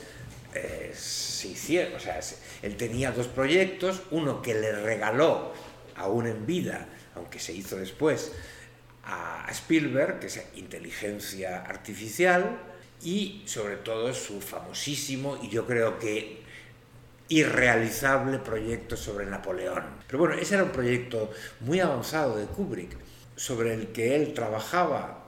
eh, 0.54 0.92
se 0.94 1.48
hicieron. 1.48 1.94
O 1.94 2.00
sea, 2.00 2.20
él 2.62 2.76
tenía 2.76 3.10
dos 3.10 3.26
proyectos, 3.26 4.02
uno 4.10 4.42
que 4.42 4.54
le 4.54 4.72
regaló, 4.72 5.52
aún 5.96 6.26
en 6.26 6.46
vida, 6.46 6.86
aunque 7.14 7.38
se 7.38 7.52
hizo 7.52 7.76
después, 7.76 8.32
a 9.04 9.46
Spielberg, 9.50 10.20
que 10.20 10.26
es 10.26 10.40
inteligencia 10.54 11.62
artificial, 11.62 12.58
y 13.02 13.42
sobre 13.46 13.76
todo 13.76 14.12
su 14.14 14.40
famosísimo 14.40 15.38
y 15.42 15.48
yo 15.48 15.66
creo 15.66 15.98
que 15.98 16.42
irrealizable 17.28 18.38
proyecto 18.38 18.96
sobre 18.96 19.26
Napoleón. 19.26 19.84
Pero 20.06 20.18
bueno, 20.18 20.34
ese 20.34 20.54
era 20.54 20.64
un 20.64 20.70
proyecto 20.70 21.30
muy 21.60 21.80
avanzado 21.80 22.36
de 22.36 22.46
Kubrick, 22.46 22.96
sobre 23.36 23.74
el 23.74 23.88
que 23.88 24.14
él 24.14 24.34
trabajaba 24.34 25.22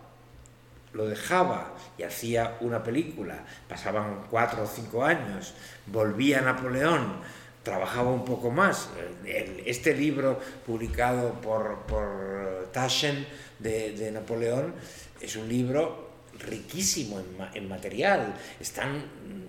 lo 0.94 1.06
dejaba 1.06 1.74
y 1.98 2.04
hacía 2.04 2.56
una 2.60 2.82
película, 2.82 3.44
pasaban 3.68 4.26
cuatro 4.30 4.62
o 4.62 4.66
cinco 4.66 5.04
años, 5.04 5.54
volvía 5.86 6.38
a 6.38 6.42
Napoleón, 6.42 7.20
trabajaba 7.62 8.12
un 8.12 8.24
poco 8.24 8.50
más. 8.50 8.88
Este 9.24 9.94
libro 9.94 10.38
publicado 10.64 11.32
por, 11.40 11.80
por 11.86 12.68
Taschen 12.72 13.26
de, 13.58 14.10
Napoleón 14.12 14.74
es 15.20 15.36
un 15.36 15.48
libro 15.48 16.03
riquísimo 16.40 17.22
en, 17.54 17.68
material, 17.68 18.34
están 18.60 19.04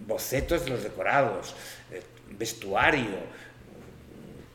bocetos 0.07 0.65
de 0.65 0.71
los 0.71 0.83
decorados, 0.83 1.55
eh, 1.91 2.01
vestuario, 2.37 3.17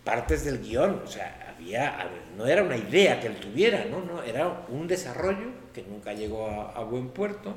partes 0.04 0.44
del 0.44 0.60
guion, 0.60 1.02
o 1.04 1.06
sea, 1.06 1.54
había, 1.54 2.10
no 2.36 2.46
era 2.46 2.62
una 2.62 2.76
idea 2.76 3.20
que 3.20 3.26
él 3.26 3.36
tuviera, 3.36 3.84
no, 3.84 4.00
no, 4.00 4.22
era 4.22 4.66
un 4.68 4.86
desarrollo 4.86 5.50
que 5.74 5.82
nunca 5.82 6.12
llegó 6.12 6.48
a, 6.48 6.82
buen 6.84 7.08
puerto. 7.10 7.54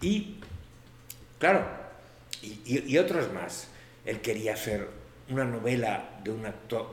Y, 0.00 0.36
claro, 1.38 1.64
y, 2.42 2.96
otros 2.98 3.32
más. 3.32 3.68
Él 4.04 4.20
quería 4.20 4.54
hacer 4.54 4.88
una 5.28 5.44
novela 5.44 6.20
de 6.24 6.30
un, 6.30 6.42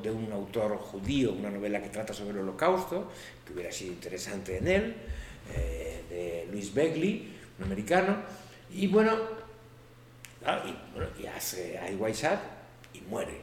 de 0.04 0.12
un 0.12 0.32
autor 0.32 0.78
judío, 0.78 1.32
una 1.34 1.50
novela 1.50 1.82
que 1.82 1.90
trata 1.90 2.14
sobre 2.14 2.32
el 2.32 2.40
holocausto, 2.40 3.12
que 3.46 3.54
hubiera 3.54 3.72
sido 3.72 3.94
interesante 3.94 4.58
en 4.58 4.68
él, 4.68 4.96
eh, 5.56 6.04
de 6.10 6.48
Luis 6.52 6.74
Begley, 6.74 7.36
un 7.58 7.66
americano, 7.66 8.18
y 8.72 8.88
bueno, 8.88 9.18
y, 11.20 11.26
hace 11.26 11.80
I 11.92 12.98
y 12.98 13.02
muere. 13.02 13.42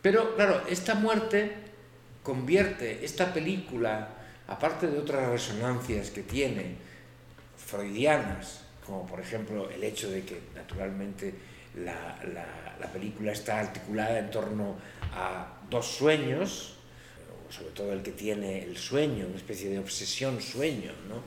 Pero 0.00 0.34
claro, 0.34 0.62
esta 0.68 0.94
muerte 0.94 1.52
convierte 2.22 3.04
esta 3.04 3.32
película 3.32 4.08
aparte 4.48 4.86
de 4.86 4.98
otras 4.98 5.28
resonancias 5.28 6.10
que 6.10 6.22
tiene 6.22 6.76
freudianas, 7.56 8.64
como 8.84 9.06
por 9.06 9.20
ejemplo 9.20 9.70
el 9.70 9.82
hecho 9.84 10.10
de 10.10 10.24
que 10.24 10.40
naturalmente 10.54 11.34
la, 11.76 12.18
película 12.92 13.32
está 13.32 13.60
articulada 13.60 14.18
en 14.18 14.30
torno 14.30 14.76
a 15.14 15.46
dos 15.70 15.86
sueños, 15.86 16.76
sobre 17.54 17.70
todo 17.70 17.92
el 17.92 18.02
que 18.02 18.12
tiene 18.12 18.64
el 18.64 18.76
sueño, 18.76 19.26
una 19.26 19.36
especie 19.36 19.68
de 19.68 19.78
obsesión 19.78 20.40
sueño 20.40 20.92
¿no? 21.08 21.22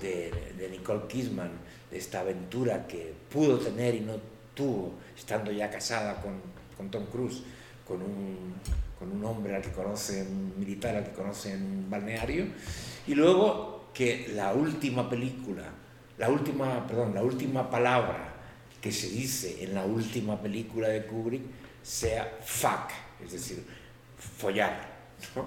de, 0.00 0.68
Nicole 0.70 1.06
Kidman, 1.08 1.50
de 1.90 1.98
esta 1.98 2.20
aventura 2.20 2.86
que 2.86 3.12
pudo 3.32 3.58
tener 3.58 3.94
y 3.94 4.00
no 4.00 4.16
tuvo, 4.54 4.94
estando 5.16 5.50
ya 5.50 5.70
casada 5.70 6.20
con, 6.20 6.40
con 6.76 6.90
Tom 6.90 7.06
Cruise, 7.06 7.42
con 7.86 8.02
un 8.02 8.54
con 9.00 9.10
un 9.10 9.24
hombre 9.24 9.56
al 9.56 9.62
que 9.62 9.70
conoce, 9.70 10.22
un 10.24 10.52
militar 10.58 10.94
al 10.94 11.04
que 11.04 11.12
conoce 11.12 11.54
en 11.54 11.62
un 11.62 11.90
balneario, 11.90 12.44
y 13.06 13.14
luego 13.14 13.88
que 13.94 14.30
la 14.34 14.52
última 14.52 15.08
película, 15.08 15.64
la 16.18 16.28
última, 16.28 16.86
perdón, 16.86 17.14
la 17.14 17.22
última 17.22 17.70
palabra 17.70 18.34
que 18.78 18.92
se 18.92 19.08
dice 19.08 19.64
en 19.64 19.74
la 19.74 19.86
última 19.86 20.38
película 20.40 20.88
de 20.88 21.06
Kubrick 21.06 21.42
sea 21.82 22.30
fuck, 22.44 22.90
es 23.24 23.32
decir, 23.32 23.64
follar, 24.18 24.89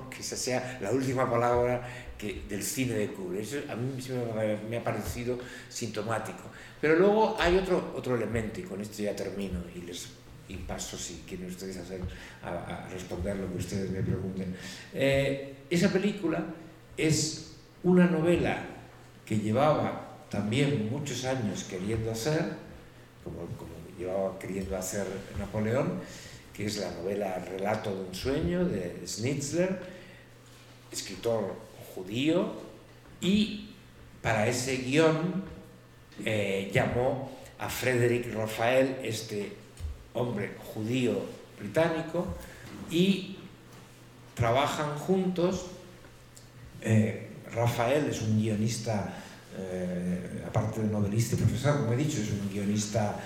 que 0.10 0.20
esa 0.20 0.36
sea 0.36 0.80
la 0.82 0.92
última 0.92 1.30
palabra 1.30 1.88
que, 2.18 2.44
del 2.48 2.64
cine 2.64 2.94
de 2.94 3.08
Kubrick. 3.10 3.42
Eso 3.42 3.58
a 3.70 3.76
mí 3.76 3.92
me, 4.36 4.58
me 4.70 4.78
ha 4.78 4.84
parecido 4.84 5.38
sintomático. 5.70 6.44
Pero 6.80 6.96
luego 6.96 7.38
hay 7.40 7.58
otro, 7.58 7.94
otro 7.96 8.16
elemento, 8.16 8.60
y 8.60 8.64
con 8.64 8.82
esto 8.82 9.02
ya 9.02 9.16
termino 9.16 9.60
y 9.76 9.82
les 9.82 10.08
y 10.48 10.58
paso 10.58 10.98
si 10.98 11.24
quieren 11.28 11.48
ustedes 11.48 11.78
hacer, 11.78 12.02
a, 12.44 12.88
responder 12.92 13.38
lo 13.38 13.50
que 13.52 13.58
ustedes 13.58 13.90
me 13.90 14.02
pregunten. 14.02 14.56
Eh, 14.94 15.56
esa 15.70 15.90
película 15.90 16.44
es 16.98 17.56
una 17.84 18.06
novela 18.06 18.66
que 19.26 19.38
llevaba 19.38 20.26
también 20.30 20.90
muchos 20.92 21.26
años 21.26 21.64
queriendo 21.64 22.12
hacer, 22.12 22.42
como, 23.24 23.46
como 23.58 23.72
llevaba 23.98 24.38
queriendo 24.38 24.76
hacer 24.76 25.06
Napoleón, 25.40 26.02
que 26.54 26.66
es 26.68 26.78
la 26.78 26.92
novela 26.92 27.40
Relato 27.40 27.94
de 27.94 28.02
un 28.04 28.16
sueño 28.16 28.66
de 28.66 29.02
Schnitzler, 29.06 29.80
escritor 30.92 31.56
judío, 31.96 32.54
y 33.20 33.70
para 34.22 34.48
ese 34.48 34.78
guion 34.78 35.44
eh, 36.24 36.70
llamó 36.74 37.32
a 37.58 37.70
Frederick 37.70 38.34
Rafael, 38.34 38.98
este 39.04 39.54
hombre 40.14 40.52
judío 40.74 41.22
británico, 41.60 42.28
y 42.92 43.38
trabajan 44.36 44.98
juntos. 44.98 45.68
Eh, 46.82 47.30
Rafael 47.54 48.08
es 48.10 48.22
un 48.22 48.42
guionista, 48.42 49.14
eh, 49.58 50.44
aparte 50.48 50.82
de 50.82 50.88
novelista 50.88 51.36
y 51.36 51.40
profesor, 51.40 51.80
como 51.80 51.94
he 51.94 51.98
dicho, 51.98 52.22
es 52.22 52.32
un 52.32 52.50
guionista 52.52 53.20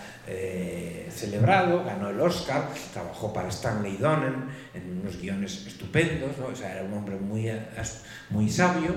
celebrado, 1.09 1.85
ganó 1.85 2.09
el 2.09 2.19
Oscar, 2.19 2.67
trabajó 2.91 3.31
para 3.31 3.47
Stanley 3.47 3.95
Donen 3.95 4.49
en 4.73 4.99
unos 4.99 5.17
guiones 5.21 5.65
estupendos, 5.65 6.35
era 6.59 6.83
un 6.83 6.93
hombre 6.93 7.15
muy, 7.15 7.49
muy 8.29 8.49
sabio. 8.49 8.93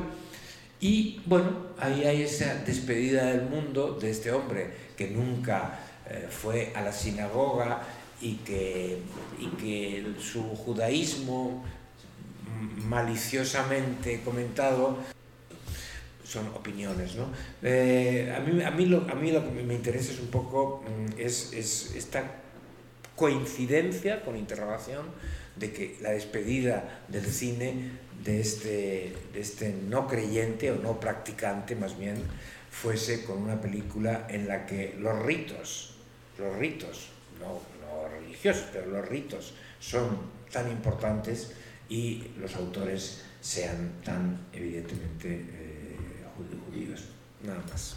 Y 0.80 1.20
bueno, 1.26 1.66
ahí 1.78 2.04
hay 2.04 2.22
esa 2.22 2.54
despedida 2.64 3.26
del 3.26 3.42
mundo 3.42 3.98
de 4.00 4.10
este 4.10 4.32
hombre 4.32 4.70
que 4.96 5.10
nunca 5.10 5.78
eh, 6.08 6.26
fue 6.30 6.72
a 6.74 6.80
la 6.80 6.92
sinagoga 6.92 7.82
y 8.20 8.36
que, 8.36 9.02
y 9.38 9.46
que 9.56 10.14
su 10.18 10.42
judaísmo 10.56 11.64
maliciosamente 12.88 14.22
comentado 14.22 14.98
son 16.30 16.46
opiniones. 16.48 17.16
¿no? 17.16 17.26
Eh, 17.62 18.32
a, 18.34 18.40
mí, 18.40 18.62
a, 18.62 18.70
mí 18.70 18.86
lo, 18.86 19.10
a 19.10 19.14
mí 19.14 19.32
lo 19.32 19.44
que 19.44 19.50
me 19.50 19.74
interesa 19.74 20.12
es 20.12 20.20
un 20.20 20.28
poco 20.28 20.84
mm, 20.84 21.20
es, 21.20 21.52
es 21.52 21.94
esta 21.96 22.22
coincidencia 23.16 24.22
con 24.22 24.36
interrogación 24.36 25.06
de 25.56 25.72
que 25.72 25.98
la 26.00 26.12
despedida 26.12 27.02
del 27.08 27.26
cine 27.26 27.98
de 28.24 28.40
este, 28.40 29.14
de 29.32 29.40
este 29.40 29.74
no 29.88 30.06
creyente 30.06 30.70
o 30.70 30.76
no 30.76 31.00
practicante 31.00 31.74
más 31.74 31.98
bien 31.98 32.16
fuese 32.70 33.24
con 33.24 33.38
una 33.38 33.60
película 33.60 34.26
en 34.30 34.46
la 34.46 34.64
que 34.66 34.94
los 34.98 35.20
ritos, 35.22 35.96
los 36.38 36.56
ritos, 36.56 37.08
no, 37.40 37.60
no 37.84 38.08
religiosos, 38.08 38.66
pero 38.72 38.86
los 38.86 39.08
ritos 39.08 39.54
son 39.80 40.18
tan 40.52 40.70
importantes 40.70 41.52
y 41.88 42.28
los 42.38 42.54
autores 42.54 43.24
sean 43.40 44.00
tan 44.04 44.46
evidentemente 44.52 45.28
eh, 45.28 45.69
judíos. 46.70 47.00
Nada 47.42 47.62
más. 47.70 47.96